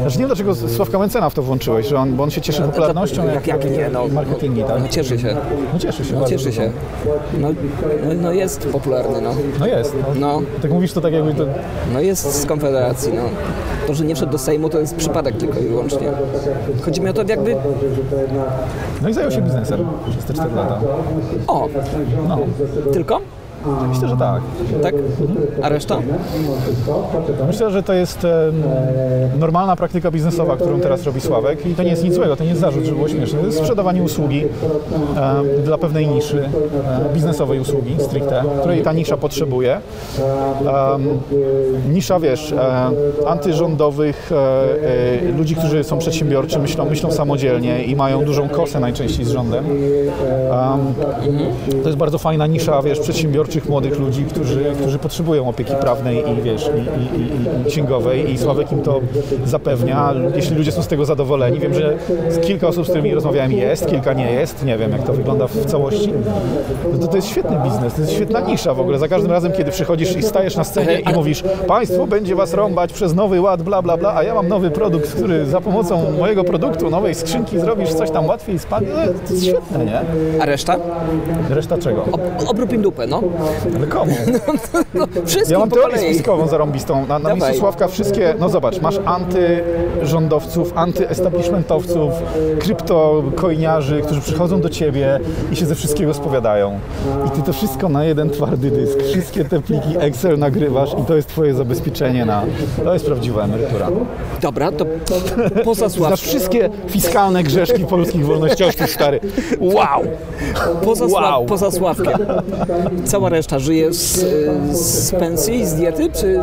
[0.01, 2.61] Znaczy nie wiem, dlaczego Sławka Mencena w to włączyłeś, że on, bo on się cieszy
[2.61, 4.81] popularnością Jak, jak nie, no, marketingi, tak?
[4.81, 5.35] no cieszy się.
[5.73, 6.71] No cieszy się No cieszy się.
[7.39, 7.47] No,
[8.03, 9.31] no, no jest popularny, no.
[9.59, 9.95] No jest.
[10.19, 10.19] No.
[10.19, 11.45] No, Tak mówisz to tak jakby to...
[11.93, 13.23] no jest z Konfederacji, no.
[13.87, 16.11] To, że nie wszedł do Sejmu, to jest przypadek tylko i wyłącznie.
[16.81, 17.55] Chodzi mi o to, jakby
[19.01, 20.79] No i zajął się biznesem przez te 4 lata.
[21.47, 21.67] O,
[22.27, 22.39] No,
[22.93, 23.21] tylko?
[23.89, 24.41] Myślę, że tak.
[24.83, 24.95] Tak?
[25.61, 25.97] A reszta?
[27.47, 28.27] Myślę, że to jest
[29.39, 32.49] normalna praktyka biznesowa, którą teraz robi Sławek i to nie jest nic złego, to nie
[32.49, 33.39] jest zarzut, żeby było śmieszne.
[33.39, 34.43] To jest sprzedawanie usługi
[35.65, 36.49] dla pewnej niszy,
[37.13, 39.81] biznesowej usługi stricte, której ta nisza potrzebuje.
[41.89, 42.53] Nisza, wiesz,
[43.25, 44.35] antyrządowych e,
[45.29, 49.65] e, ludzi, którzy są przedsiębiorczy, myślą, myślą samodzielnie i mają dużą kosę najczęściej z rządem.
[49.65, 50.93] Em,
[51.83, 56.23] to jest bardzo fajna nisza, wiesz, przedsiębiorcza twórczych młodych ludzi, którzy, którzy potrzebują opieki prawnej
[56.29, 59.01] i wiesz, i, i, i, i księgowej i Sławek im to
[59.45, 60.13] zapewnia.
[60.35, 61.97] Jeśli ludzie są z tego zadowoleni, wiem, że
[62.41, 65.65] kilka osób, z którymi rozmawiałem jest, kilka nie jest, nie wiem jak to wygląda w
[65.65, 66.13] całości.
[66.93, 68.99] No to, to jest świetny biznes, to jest świetna nisza w ogóle.
[68.99, 72.93] Za każdym razem, kiedy przychodzisz i stajesz na scenie i mówisz, państwo będzie was rąbać
[72.93, 76.43] przez nowy ład, bla, bla, bla, a ja mam nowy produkt, który za pomocą mojego
[76.43, 80.01] produktu, nowej skrzynki zrobisz coś tam łatwiej spadnie, no, to jest świetne, nie?
[80.41, 80.75] A reszta?
[81.49, 82.05] Reszta czego?
[82.47, 83.21] Obrób im dupę, no.
[83.75, 84.11] Ale komu?
[84.93, 87.05] no wszystkim Ja mam teorię spiskową zarąbistą.
[87.07, 92.13] Na, na miejscu Sławka wszystkie, no zobacz, masz antyrządowców, antyestablishmentowców,
[92.59, 95.19] kryptokoiniarzy, którzy przychodzą do ciebie
[95.51, 96.79] i się ze wszystkiego spowiadają.
[97.27, 101.15] I ty to wszystko na jeden twardy dysk, wszystkie te pliki Excel nagrywasz i to
[101.15, 102.43] jest twoje zabezpieczenie na...
[102.83, 103.87] To jest prawdziwa emerytura.
[104.41, 104.85] Dobra, to
[105.63, 109.19] poza Znasz Sławkiem, wszystkie fiskalne grzeszki polskich wolnościowców, stary.
[109.59, 110.01] Wow!
[110.85, 111.45] poza, Sła- Wow.
[111.45, 112.17] poza Sławkiem,
[113.05, 114.25] cała reszta żyje z,
[114.71, 116.39] z pensji, z diety, czy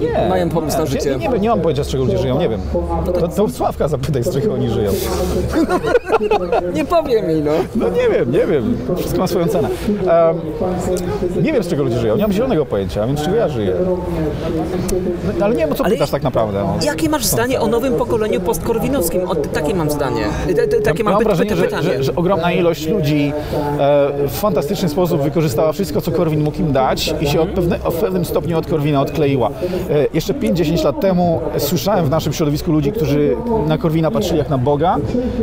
[0.00, 0.28] Nie.
[0.28, 1.16] mają pomysł na Nie, życie?
[1.18, 2.60] nie, nie, nie mam pojęcia, z czego ludzie żyją, nie wiem.
[3.20, 4.90] To, to Sławka zapytaj, z czego oni żyją.
[6.74, 7.50] Nie powiem mi, no.
[7.76, 8.76] No nie wiem, nie wiem.
[8.96, 9.68] Wszystko ma swoją cenę.
[9.88, 12.16] Em, nie wiem, z czego ludzie żyją.
[12.16, 13.72] Nie mam zielonego pojęcia, więc z czego ja żyję.
[15.38, 16.58] No, ale nie wiem, o co Ale- pytasz tak naprawdę.
[16.64, 16.74] No.
[16.86, 19.28] Jakie masz zdanie o nowym pokoleniu postkorwinowskim?
[19.28, 20.22] O, takie mam zdanie.
[20.56, 21.82] Te, te, takie Ja mam mam py- wrażenie, py- że, pytanie.
[21.82, 23.32] że, że ogromna ilość ludzi
[23.78, 27.78] e, w fantastyczny sposób wykorzystała wszystko, co Korwin mógł im dać i się od pewne,
[27.78, 29.50] w pewnym stopniu od Korwina odkleiła.
[29.90, 33.36] E, jeszcze 5-10 lat temu słyszałem w naszym środowisku ludzi, którzy
[33.66, 34.96] na Korwina patrzyli jak na Boga.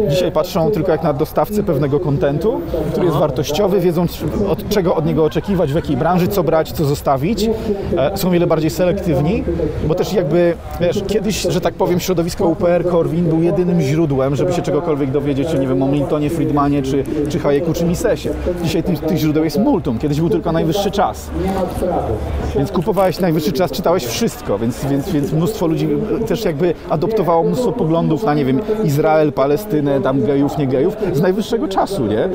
[0.10, 2.62] Dzisiaj patrzą tylko jak na dostawcę pewnego kontentu,
[2.92, 4.06] który jest wartościowy, wiedzą
[4.50, 7.50] od czego od niego oczekiwać, w jakiej branży, co brać, co zostawić.
[7.98, 9.44] E, są wiele bardziej selektywni,
[9.88, 14.54] bo też jakby, wiesz, kiedyś, że tak powiem, środowisko UPR Korwin był jedynym źródłem, żeby
[14.54, 18.30] się czegokolwiek dowiedzieć, czy nie wiem, o Miltonie Friedmanie, czy, czy Hayeku, czy Misesie.
[18.64, 21.30] Dzisiaj tych, tych źródeł jest multum, kiedyś był tylko najwyższy czas.
[22.56, 25.88] Więc kupowałeś najwyższy czas, czytałeś wszystko, więc, więc, więc mnóstwo ludzi
[26.28, 31.22] też jakby adoptowało mnóstwo poglądów na, nie wiem, Izrael, Palestynę, tam gejów, nie gejów, z
[31.22, 32.30] najwyższego czasu, nie?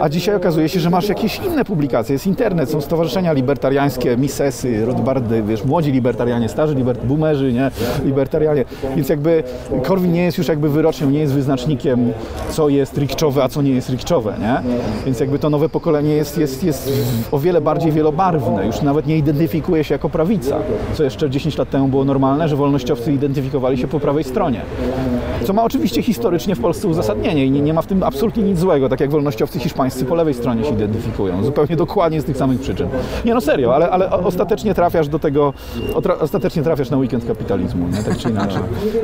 [0.00, 4.86] A dzisiaj okazuje się, że masz jakieś inne publikacje, jest internet, są stowarzyszenia libertariańskie, Misesy,
[4.86, 7.70] Rothbardy, wiesz, młodzi libertarianie, starzy libert boomerzy, nie?
[8.04, 8.64] Libertarianie.
[8.96, 9.42] Więc jakby
[9.82, 12.12] Korwin nie jest już jakby wyrocznią, nie jest wyznacznikiem,
[12.50, 14.62] co jest rikczowe, a co nie jest rikczowe, nie?
[15.06, 16.92] Więc jakby to nowe pokolenie jest, jest, jest
[17.32, 20.56] o wiele bardziej wielobarwne, już nawet nie identyfikuje się jako prawica,
[20.94, 24.60] co jeszcze 10 lat temu było normalne, że wolnościowcy identyfikowali się po prawej stronie.
[25.44, 28.58] Co ma oczywiście historycznie w Polsce uzasadnienie i nie, nie ma w tym absolutnie nic
[28.58, 32.60] złego, tak jak wolnościowcy hiszpańscy po lewej stronie się identyfikują, zupełnie dokładnie z tych samych
[32.60, 32.88] przyczyn.
[33.24, 35.52] Nie no serio, ale, ale ostatecznie trafiasz do tego,
[36.20, 38.02] ostatecznie trafiasz na weekend kapitalizmu, nie?
[38.02, 38.62] tak czy inaczej.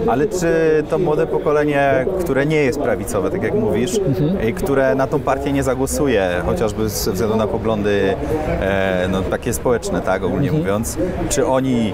[0.08, 0.48] Ale czy
[0.90, 4.00] to młode pokolenie, które nie jest prawicowe, tak jak mówisz,
[4.48, 8.14] i które na tą partię nie zagłosuje, chociażby ze względu na poglądy
[8.48, 11.92] e, no, takie społeczne, tak ogólnie mówiąc, czy oni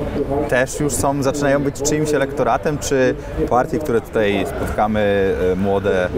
[0.48, 3.14] też już są, zaczynają być czyimś elektoratem, czy
[3.50, 6.08] partie, które tutaj spotkamy, e, młode,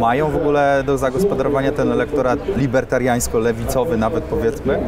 [0.00, 4.78] mają w ogóle do zagospodarowania ten elektorat libertariańsko-lewicowy nawet powiedzmy?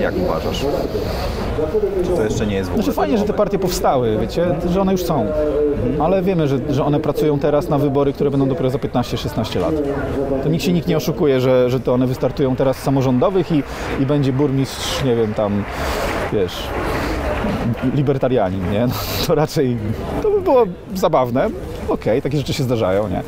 [0.00, 0.66] Jak uważasz?
[2.04, 2.84] Czy to jeszcze nie jest w ogóle?
[2.84, 5.26] Znaczy fajnie, że te partie powstały, wiecie, że one już są,
[6.00, 9.74] ale wiemy, że, że one pracują teraz na wybory, które będą dopiero za 15-16 lat.
[10.42, 13.62] To nikt się nikt nie oszukuje, że, że to one wystartują teraz z samorządowych i,
[14.00, 15.64] i będzie burmistrz, nie wiem, tam,
[16.32, 16.62] wiesz,
[17.94, 18.86] libertarianin, nie?
[18.86, 18.94] No,
[19.26, 19.76] to raczej,
[20.22, 21.50] to by było zabawne.
[21.88, 23.22] Okej, takie rzeczy się zdarzają, nie?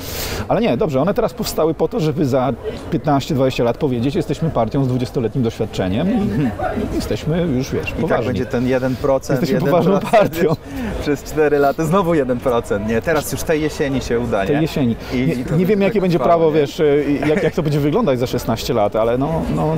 [0.49, 2.53] Ale nie, dobrze, one teraz powstały po to, żeby za
[2.93, 8.27] 15-20 lat powiedzieć, jesteśmy partią z 20-letnim doświadczeniem i jesteśmy już, wiesz, I tak poważni.
[8.27, 9.31] będzie ten 1%.
[9.31, 10.57] Jesteśmy 1%, poważną partią.
[11.03, 12.87] Przez 4 lata znowu 1%.
[12.89, 14.47] Nie, teraz już tej jesieni się uda, nie?
[14.51, 14.97] tej jesieni.
[15.13, 16.61] I- Nie, i nie wiem, tak jakie będzie trwało, prawo, nie?
[16.61, 19.77] wiesz, y, jak, jak to będzie wyglądać za 16 lat, ale no, no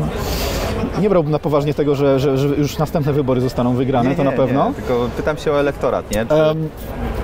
[1.00, 4.24] nie brałbym na poważnie tego, że, że, że już następne wybory zostaną wygrane, Nie, to
[4.24, 4.68] na pewno.
[4.68, 6.26] Nie, tylko pytam się o elektorat, nie?
[6.26, 6.34] Czy,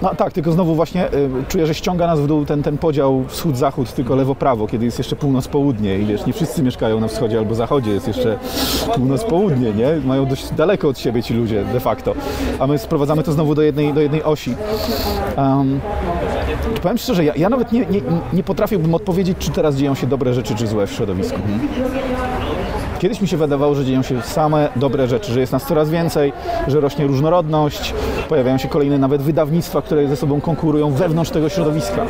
[0.03, 3.25] no tak, tylko znowu właśnie y, czuję, że ściąga nas w dół ten, ten podział
[3.29, 7.55] wschód-zachód, tylko lewo-prawo, kiedy jest jeszcze północ-południe i wiesz, nie wszyscy mieszkają na wschodzie albo
[7.55, 8.39] zachodzie, jest jeszcze
[8.95, 9.89] północ-południe, nie?
[10.05, 12.15] Mają dość daleko od siebie ci ludzie de facto,
[12.59, 14.55] a my sprowadzamy to znowu do jednej, do jednej osi.
[15.37, 15.81] Um,
[16.83, 18.01] powiem szczerze, ja, ja nawet nie, nie,
[18.33, 21.39] nie potrafiłbym odpowiedzieć, czy teraz dzieją się dobre rzeczy, czy złe w środowisku.
[22.99, 26.33] Kiedyś mi się wydawało, że dzieją się same dobre rzeczy, że jest nas coraz więcej,
[26.69, 27.95] że rośnie różnorodność,
[28.29, 32.07] pojawiają się kolejne nawet wydawnictwa, które ze sobą konkurują wewnątrz tego środowiska,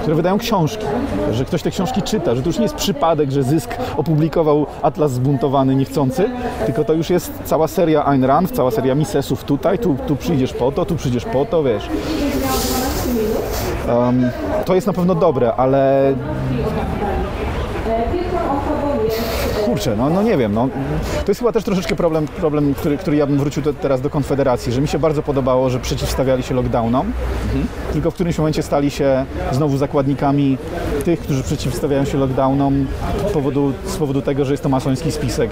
[0.00, 0.86] które wydają książki,
[1.32, 5.12] że ktoś te książki czyta, że to już nie jest przypadek, że Zysk opublikował Atlas
[5.12, 6.30] Zbuntowany Niechcący,
[6.66, 10.52] tylko to już jest cała seria Ayn Rand, cała seria Misesów tutaj, tu, tu przyjdziesz
[10.52, 11.88] po to, tu przyjdziesz po to, wiesz.
[13.88, 14.30] Um,
[14.64, 16.12] to jest na pewno dobre, ale
[19.72, 20.68] kurczę, no, no nie wiem, no,
[21.24, 24.10] to jest chyba też troszeczkę problem, problem który, który ja bym wrócił te, teraz do
[24.10, 27.12] Konfederacji, że mi się bardzo podobało, że przeciwstawiali się lockdownom,
[27.92, 30.58] tylko w którymś momencie stali się znowu zakładnikami
[31.04, 32.86] tych, którzy przeciwstawiają się lockdownom
[33.28, 35.50] z powodu, z powodu tego, że jest to masoński spisek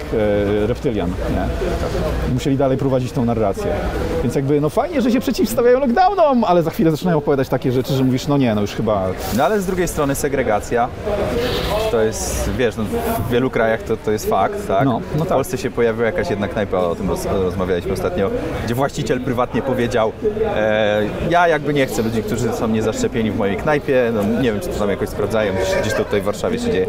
[0.63, 1.09] e, reptylian.
[1.09, 2.33] Nie?
[2.33, 3.71] Musieli dalej prowadzić tą narrację.
[4.23, 7.93] Więc jakby, no fajnie, że się przeciwstawiają lockdownom, ale za chwilę zaczynają opowiadać takie rzeczy,
[7.93, 9.07] że mówisz, no nie, no już chyba
[9.37, 10.87] No ale z drugiej strony segregacja
[11.91, 12.83] to jest, wiesz, no,
[13.27, 14.85] w wielu krajach to, to jest fakt, tak?
[14.85, 15.37] No, no W tak.
[15.37, 18.29] Polsce się pojawiła jakaś jedna knajpa, o tym roz, rozmawialiśmy ostatnio,
[18.65, 20.11] gdzie właściciel prywatnie powiedział,
[20.45, 24.59] e, ja jakby nie chcę ludzi, którzy są niezaszczepieni w mojej knajpie, no nie wiem,
[24.59, 26.87] czy to tam jakoś sprawdzają, gdzieś, to tutaj w Warszawie się dzieje.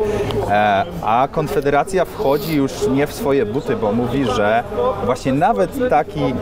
[0.50, 4.64] E, a Konfederacja wchodzi już nie w swoje buty, bo mówi, że
[5.05, 6.34] właśnie nawet taki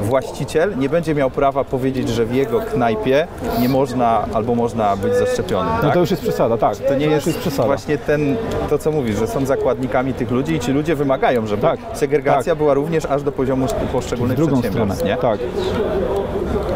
[0.00, 3.26] właściciel nie będzie miał prawa powiedzieć, że w jego knajpie
[3.60, 5.72] nie można albo można być zaszczepionym.
[5.76, 5.94] No tak?
[5.94, 6.76] to już jest przesada, tak.
[6.76, 7.73] To nie jest, jest przesada.
[7.76, 8.36] Właśnie ten,
[8.70, 12.52] to co mówisz, że są zakładnikami tych ludzi i ci ludzie wymagają, żeby Tak, segregacja
[12.52, 12.58] tak.
[12.58, 14.70] była również aż do poziomu poszczególnych drugą stronę.
[14.70, 15.16] przedsiębiorstw, nie?
[15.16, 15.38] Tak.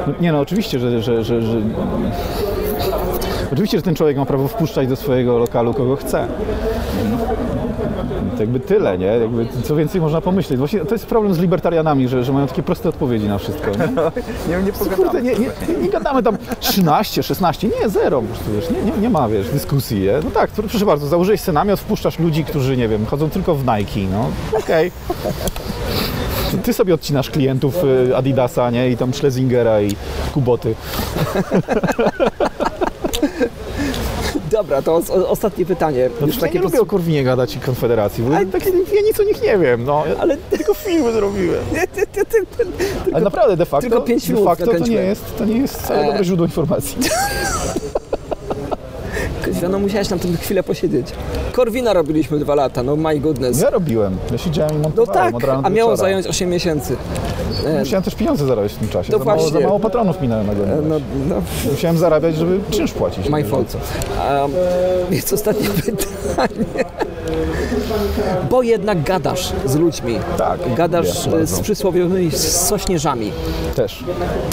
[0.07, 1.59] No, nie no, oczywiście, że, że, że, że...
[3.53, 6.27] Oczywiście, że ten człowiek ma prawo wpuszczać do swojego lokalu kogo chce.
[8.37, 9.07] To jakby tyle, nie?
[9.07, 10.59] Jakby co więcej można pomyśleć.
[10.59, 13.71] Właśnie to jest problem z libertarianami, że, że mają takie proste odpowiedzi na wszystko.
[13.71, 13.79] Nie?
[14.57, 15.23] Nie, nie Kurde, pogadamy.
[15.23, 15.51] nie, nie,
[15.83, 19.49] nie gadamy tam 13, 16, nie, zero, po prostu, wiesz, nie, nie, nie ma, wiesz,
[19.51, 20.13] dyskusji, nie?
[20.25, 23.55] No tak, to, proszę bardzo, założyłeś sobie namiot, wpuszczasz ludzi, którzy, nie wiem, chodzą tylko
[23.55, 24.93] w Nike, no, okej.
[26.53, 28.91] To Ty sobie odcinasz klientów y, Adidasa, nie?
[28.91, 29.97] I tam Schlesingera i
[30.35, 30.75] Kuboty.
[34.59, 36.11] Dobra, to o- ostatnie pytanie.
[36.21, 39.21] No, Już ja takie nie lubię o Korwinie gadać i Konfederacji, bo tak, ja nic
[39.21, 40.05] o nich nie wiem, no.
[40.21, 41.65] Ale tylko filmy zrobiłem.
[43.13, 46.01] Ale naprawdę, de facto, tylko pięć de facto to nie jest, to nie jest wcale
[46.03, 46.07] E.
[46.07, 46.97] dobre źródło informacji.
[49.71, 51.07] No musiałeś tam chwilę posiedzieć.
[51.53, 53.61] Korwina robiliśmy dwa lata, no my goodness.
[53.61, 56.97] Ja robiłem, ja siedziałem i No montowałem tak, od rana a miało zająć 8 miesięcy.
[57.67, 59.13] E, Musiałem też pieniądze zarabiać w tym czasie.
[59.13, 60.79] No za, mało, za mało patronów minąłem na górę.
[60.89, 60.95] No,
[61.29, 63.29] no, Musiałem zarabiać, żeby czynsz płacić.
[63.29, 63.77] my fault.
[64.43, 64.51] Um,
[65.11, 66.85] więc ostatnie pytanie.
[68.51, 70.19] Bo jednak gadasz z ludźmi.
[70.39, 73.33] Tak, Gadasz e, z przysłowiowymi sośnierzami
[73.77, 74.05] Też.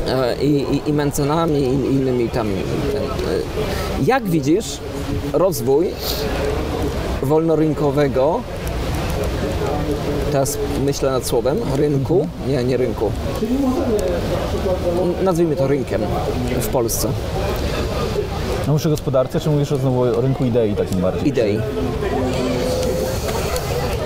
[0.07, 2.47] e, i, i, i mencenami i innymi tam.
[2.93, 3.07] Ten, e,
[4.05, 4.65] jak widzisz
[5.33, 5.89] rozwój
[7.21, 8.39] wolnorynkowego
[10.31, 12.27] Teraz myślę nad słowem rynku.
[12.47, 13.11] Nie, nie rynku.
[15.23, 16.01] Nazwijmy to rynkiem
[16.61, 17.07] w Polsce.
[18.67, 21.27] No mówisz o gospodarce, czy mówisz o znowu o rynku idei takim bardziej?
[21.27, 21.59] Idei.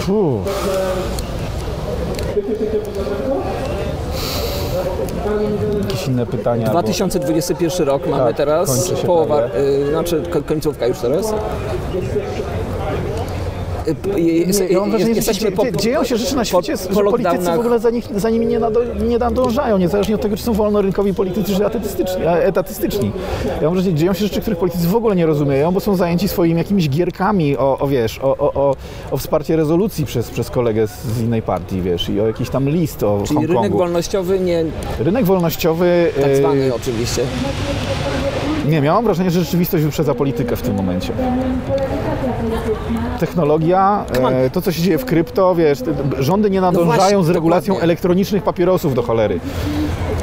[0.05, 0.41] Puh.
[5.81, 6.65] Jakieś inne pytania?
[6.65, 8.91] bo- 2021 rok mamy Tak, teraz.
[9.05, 9.41] Połowa,
[9.85, 11.33] y, znaczy ko- końcówka już teraz.
[14.17, 17.59] Y, Nie, jesteśmy po- dzie- dzieją się rzeczy na po- świecie, po że politycy w
[17.59, 21.13] ogóle za, nich, za nimi nie, nado, nie nadążają, niezależnie od tego, czy są wolnorynkowi
[21.13, 22.21] politycy, czy etatystyczni.
[22.43, 23.11] etatystyczni.
[23.45, 25.95] Ja mam wrażenie, że dzieją się rzeczy, których politycy w ogóle nie rozumieją, bo są
[25.95, 28.75] zajęci swoimi jakimiś gierkami o, o wiesz, o, o,
[29.11, 33.03] o, wsparcie rezolucji przez, przez kolegę z, innej partii, wiesz, i o jakiś tam list
[33.03, 33.77] o Czyli rynek Hongkongu.
[33.77, 34.65] wolnościowy, nie
[34.99, 36.11] Rynek wolnościowy...
[36.21, 37.21] tak zwany oczywiście.
[38.67, 41.13] Nie, miałam wrażenie, że rzeczywistość wyprzedza politykę w tym momencie.
[43.19, 45.79] Technologia, e, to co się dzieje w krypto, wiesz,
[46.19, 47.83] rządy nie nadążają właśnie, z regulacją dokładnie.
[47.83, 49.39] elektronicznych papierosów do cholery.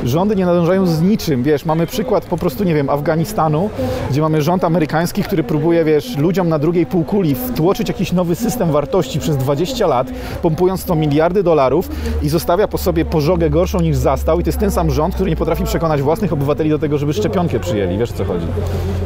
[0.07, 3.71] Rządy nie nadążają z niczym, wiesz, mamy przykład po prostu, nie wiem, Afganistanu,
[4.11, 8.73] gdzie mamy rząd amerykański, który próbuje, wiesz, ludziom na drugiej półkuli wtłoczyć jakiś nowy system
[8.73, 10.07] wartości przez 20 lat,
[10.43, 11.89] pompując to miliardy dolarów
[12.23, 15.31] i zostawia po sobie pożogę gorszą niż zastał i to jest ten sam rząd, który
[15.31, 18.47] nie potrafi przekonać własnych obywateli do tego, żeby szczepionkę przyjęli, wiesz o co chodzi?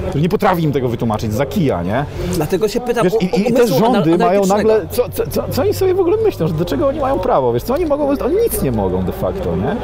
[0.08, 2.04] Który nie potrafi im tego wytłumaczyć, za kija, nie?
[2.34, 5.62] Dlatego się pytam Wiesz, o, i, I te rządy mają nagle, co, co, co, co
[5.62, 8.08] oni sobie w ogóle myślą, że do czego oni mają prawo, wiesz, co oni mogą,
[8.08, 9.76] oni nic nie mogą de facto, nie?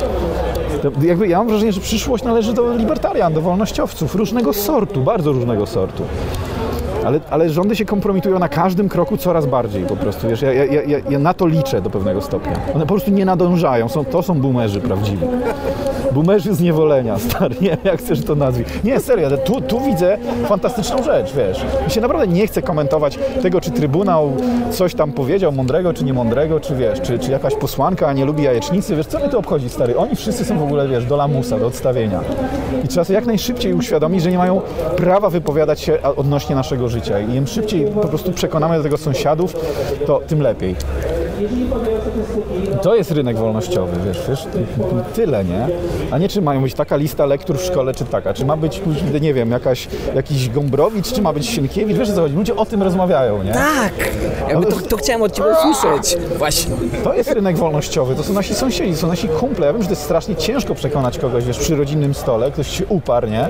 [1.07, 5.67] Jakby ja mam wrażenie, że przyszłość należy do libertarian, do wolnościowców, różnego sortu, bardzo różnego
[5.67, 6.03] sortu.
[7.05, 10.83] Ale, ale rządy się kompromitują na każdym kroku coraz bardziej po prostu, wiesz, ja, ja,
[10.83, 12.53] ja, ja na to liczę do pewnego stopnia.
[12.75, 15.27] One po prostu nie nadążają, są, to są boomerzy prawdziwi.
[16.17, 18.67] Boomerzy z niewolenia, stary, nie jak chcesz to nazwać.
[18.85, 21.65] Nie, serio, tu, tu widzę fantastyczną rzecz, wiesz.
[21.85, 24.33] Mi się naprawdę nie chce komentować tego, czy Trybunał
[24.71, 28.97] coś tam powiedział mądrego, czy niemądrego, czy wiesz, czy, czy jakaś posłanka nie lubi jajecznicy,
[28.97, 29.97] wiesz, co mnie to obchodzi, stary?
[29.97, 32.21] Oni wszyscy są w ogóle, wiesz, do lamusa, do odstawienia.
[32.85, 34.61] I trzeba sobie jak najszybciej uświadomić, że nie mają
[34.97, 37.21] prawa wypowiadać się odnośnie naszego życia.
[37.21, 39.57] I im szybciej po prostu przekonamy do tego sąsiadów,
[40.07, 40.77] to tym lepiej.
[42.83, 44.47] To jest rynek wolnościowy, wiesz, wiesz,
[45.15, 45.69] tyle, nie?
[46.11, 48.83] A nie czy mają być taka lista lektur w szkole, czy taka, czy ma być,
[49.21, 52.67] nie wiem, jakaś, jakiś Gombrowicz, czy ma być Sienkiewicz, wiesz o co chodzi, ludzie o
[52.67, 53.53] tym rozmawiają, nie?
[53.53, 53.93] Tak!
[54.49, 56.17] Jakby to, to chciałem od Ciebie usłyszeć.
[56.39, 56.75] Właśnie.
[57.05, 59.67] To jest rynek wolnościowy, to są nasi sąsiedzi, to są nasi kumple.
[59.67, 62.87] Ja wiem, że to jest strasznie ciężko przekonać kogoś, wiesz, przy rodzinnym stole, ktoś się
[62.87, 63.49] uparł, nie?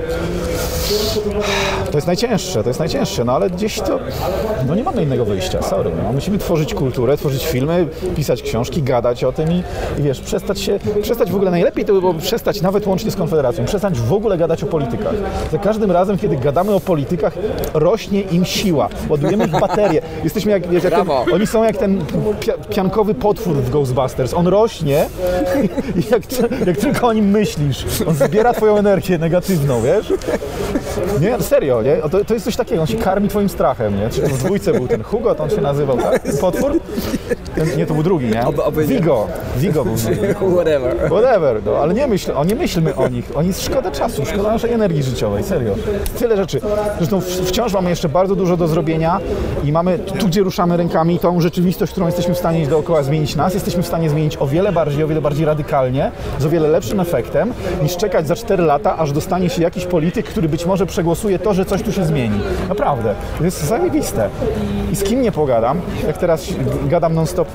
[1.91, 3.99] To jest najcięższe, to jest najcięższe, no ale gdzieś to,
[4.67, 6.13] no nie mamy innego wyjścia, sorry, no.
[6.13, 7.76] Musimy tworzyć kulturę, tworzyć filmy,
[8.15, 9.63] pisać książki, gadać o tym i,
[9.99, 13.15] i wiesz, przestać się, przestać w ogóle, najlepiej to by było przestać nawet łącznie z
[13.15, 15.13] Konfederacją, przestać w ogóle gadać o politykach.
[15.51, 17.33] Za każdym razem, kiedy gadamy o politykach,
[17.73, 20.01] rośnie im siła, ładujemy ich baterie.
[20.23, 22.05] Jesteśmy jak, wiesz, jak ten, oni są jak ten
[22.39, 24.33] pia piankowy potwór w Ghostbusters.
[24.33, 25.05] On rośnie
[26.11, 26.21] jak,
[26.67, 30.13] jak tylko o nim myślisz, on zbiera twoją energię negatywną, wiesz?
[31.21, 31.97] Nie, serio, nie?
[31.97, 34.09] To, to jest coś takiego, on się karmi twoim strachem, nie?
[34.09, 36.23] Czy w dwójce był ten Hugo, to on się nazywał, tak?
[36.41, 36.79] Potwór?
[37.55, 38.45] Ten, nie, to był drugi, nie?
[38.45, 38.87] Oby nie.
[38.87, 39.27] Vigo.
[39.57, 40.33] Vigo był drugi.
[40.55, 40.95] Whatever.
[41.09, 43.31] Whatever, no, ale nie, myśl, o, nie myślmy o nich.
[43.35, 45.75] Oni szkoda czasu, szkoda naszej energii życiowej, serio.
[46.19, 46.61] Tyle rzeczy.
[46.97, 49.19] Zresztą wciąż mamy jeszcze bardzo dużo do zrobienia
[49.63, 53.53] i mamy tu, gdzie ruszamy rękami, tą rzeczywistość, którą jesteśmy w stanie dookoła zmienić nas,
[53.53, 56.99] jesteśmy w stanie zmienić o wiele bardziej, o wiele bardziej radykalnie, z o wiele lepszym
[56.99, 57.53] efektem,
[57.83, 61.53] niż czekać za 4 lata, aż dostanie się jakiś polityk, który być może przegłosuje to,
[61.53, 62.39] że coś tu się zmieni.
[62.69, 63.15] Naprawdę.
[63.37, 64.29] To jest zajebiste.
[64.91, 66.47] I z kim nie pogadam, jak teraz
[66.85, 67.47] gadam non-stop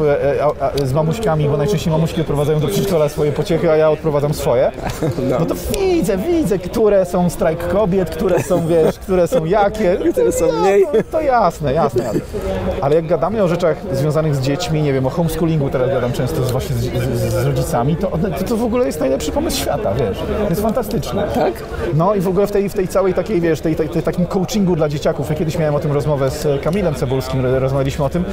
[0.84, 4.72] z mamuśkami, bo najczęściej mamuśki odprowadzają do przedszkola swoje pociechy, a ja odprowadzam swoje,
[5.40, 9.96] no to widzę, widzę, które są strajk kobiet, które są, wiesz, które są jakie.
[10.12, 10.86] Które są No, mniej.
[10.86, 12.20] To, to jasne, jasne, jasne.
[12.80, 16.44] Ale jak gadamy o rzeczach związanych z dziećmi, nie wiem, o homeschoolingu teraz gadam często
[16.44, 19.94] z, właśnie z, z, z rodzicami, to, to to w ogóle jest najlepszy pomysł świata,
[19.94, 20.18] wiesz.
[20.18, 21.28] To jest fantastyczne.
[21.34, 21.54] Tak?
[21.94, 24.26] No i w ogóle w tej, w tej całej takiej, wiesz, tej, tej, tej takim
[24.26, 28.24] coachingu dla dzieciaków, ja kiedyś miałem o tym rozmowę z Kamilem Cebulskim, rozmawialiśmy o tym,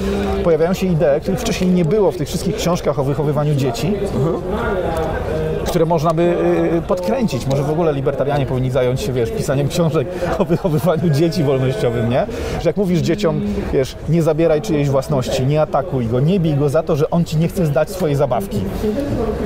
[0.43, 3.93] pojawiają się idee, których wcześniej nie było w tych wszystkich książkach o wychowywaniu dzieci,
[5.69, 6.35] które można by
[6.77, 7.45] y, podkręcić.
[7.47, 10.07] Może w ogóle libertarianie powinni zająć się, wiesz, pisaniem książek
[10.39, 12.25] o wychowywaniu dzieci wolnościowym, nie?
[12.61, 13.41] Że jak mówisz dzieciom,
[13.73, 17.25] wiesz, nie zabieraj czyjejś własności, nie atakuj go, nie bij go za to, że on
[17.25, 18.57] ci nie chce zdać swojej zabawki.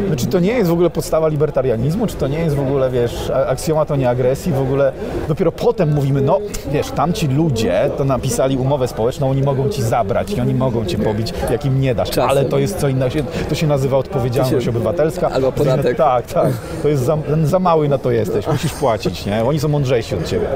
[0.10, 2.08] No, czy to nie jest w ogóle podstawa libertarianizmu?
[2.08, 4.52] Czy to nie jest w ogóle, wiesz, a- aksjomat o nieagresji?
[4.54, 4.92] W ogóle
[5.28, 6.40] dopiero potem mówimy, no,
[6.72, 10.98] wiesz, tamci ludzie to napisali umowę społeczną, oni mogą ci zabrać i oni mogą cię
[10.98, 12.10] pobić, jak im nie dasz.
[12.10, 12.30] Czasem.
[12.30, 13.04] Ale to jest co innego.
[13.50, 15.30] To się nazywa odpowiedzialność To obywatelska.
[15.30, 15.98] albo podatek.
[15.98, 16.54] Tak, tak.
[16.82, 18.48] To jest za, za mały na to jesteś.
[18.48, 19.46] Musisz płacić, nie?
[19.46, 20.48] Oni są mądrzejsi od ciebie,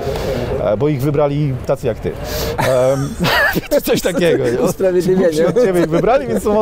[0.64, 2.12] e, bo ich wybrali tacy jak ty.
[2.58, 3.10] Um,
[3.88, 4.44] coś takiego.
[4.66, 5.48] Usprawiedliwienie.
[5.48, 6.56] Od ciebie ich wybrali, więc są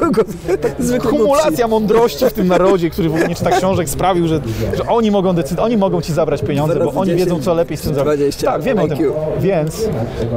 [0.00, 0.22] kogo?
[0.78, 4.40] Zwykłego kumulacja mądrości w tym narodzie, który w ogóle czyta książek, sprawił, że,
[4.74, 7.76] że oni mogą decydować, oni mogą ci zabrać pieniądze, bo oni 10, wiedzą, co lepiej
[7.76, 8.14] z tym zrobić.
[8.14, 8.98] 20 Tak, wiemy o tym.
[9.40, 9.88] Więc,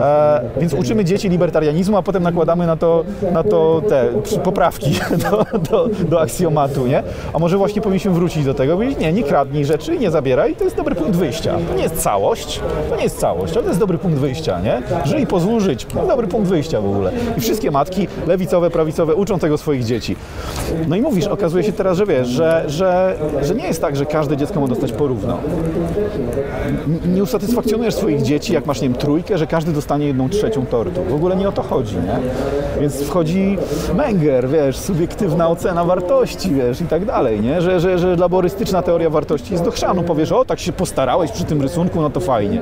[0.01, 4.10] e, więc uczymy dzieci libertarianizmu, a potem nakładamy na to, na to te
[4.43, 4.99] poprawki
[5.32, 7.03] do, do, do aksjomatu, nie?
[7.34, 10.63] A może właśnie powinniśmy wrócić do tego, powiedzieć, nie, nie kradnij rzeczy, nie zabieraj, to
[10.63, 11.57] jest dobry punkt wyjścia.
[11.69, 14.81] To nie jest całość, to nie jest całość, ale to jest dobry punkt wyjścia, nie?
[15.05, 17.11] Żyj pozwól żyć, to dobry punkt wyjścia w ogóle.
[17.37, 20.15] I wszystkie matki, lewicowe, prawicowe, uczą tego swoich dzieci.
[20.87, 24.05] No i mówisz, okazuje się teraz, że wiesz, że, że, że nie jest tak, że
[24.05, 25.37] każde dziecko ma dostać porówno.
[27.13, 31.03] Nie usatysfakcjonujesz swoich dzieci, jak masz, nie wiem, trójkę, że każdy dostanie jedną trzecią tortu.
[31.09, 32.19] W ogóle nie o to chodzi, nie?
[32.81, 33.57] Więc wchodzi
[33.95, 37.61] Menger, wiesz, subiektywna ocena wartości, wiesz, i tak dalej, nie?
[37.61, 40.03] Że, że, że laborystyczna teoria wartości jest do chrzanu.
[40.03, 42.61] Powiesz, o, tak się postarałeś przy tym rysunku, no to fajnie.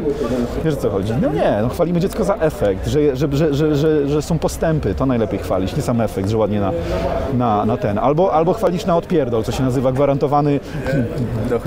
[0.65, 1.13] Wiesz, o co chodzi?
[1.21, 4.95] No nie, no chwalimy dziecko za efekt, że, że, że, że, że, że są postępy,
[4.95, 6.71] to najlepiej chwalić, nie sam efekt, że ładnie na,
[7.33, 7.97] na, na ten.
[7.97, 10.59] Albo, albo chwalić na odpierdol, co się nazywa gwarantowany,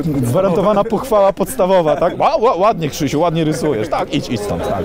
[0.06, 2.20] gwarantowana pochwała podstawowa, tak?
[2.20, 4.84] Ła, ła, ładnie Krzysiu, ładnie rysujesz, tak, idź, idź stąd, tak.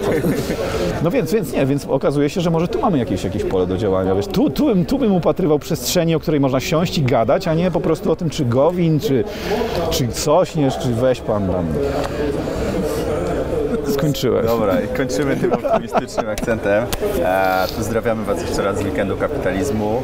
[1.04, 3.78] No więc, więc nie, więc okazuje się, że może tu mamy jakieś, jakieś pole do
[3.78, 7.54] działania, wiesz, tu, tu, tu bym upatrywał przestrzeni, o której można siąść i gadać, a
[7.54, 9.24] nie po prostu o tym, czy Gowin, czy,
[9.92, 11.66] czy Sośnierz, czy weź pan tam.
[13.94, 14.46] Skończyłeś.
[14.46, 16.86] Dobra, i kończymy tym optymistycznym akcentem.
[17.24, 20.02] E, pozdrawiamy Was jeszcze raz z Weekendu Kapitalizmu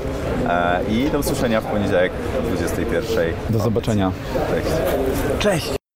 [0.49, 3.33] e, i do usłyszenia w poniedziałek o 21.
[3.49, 4.11] Do zobaczenia.
[4.49, 4.67] Cześć.
[5.39, 5.76] Cześć!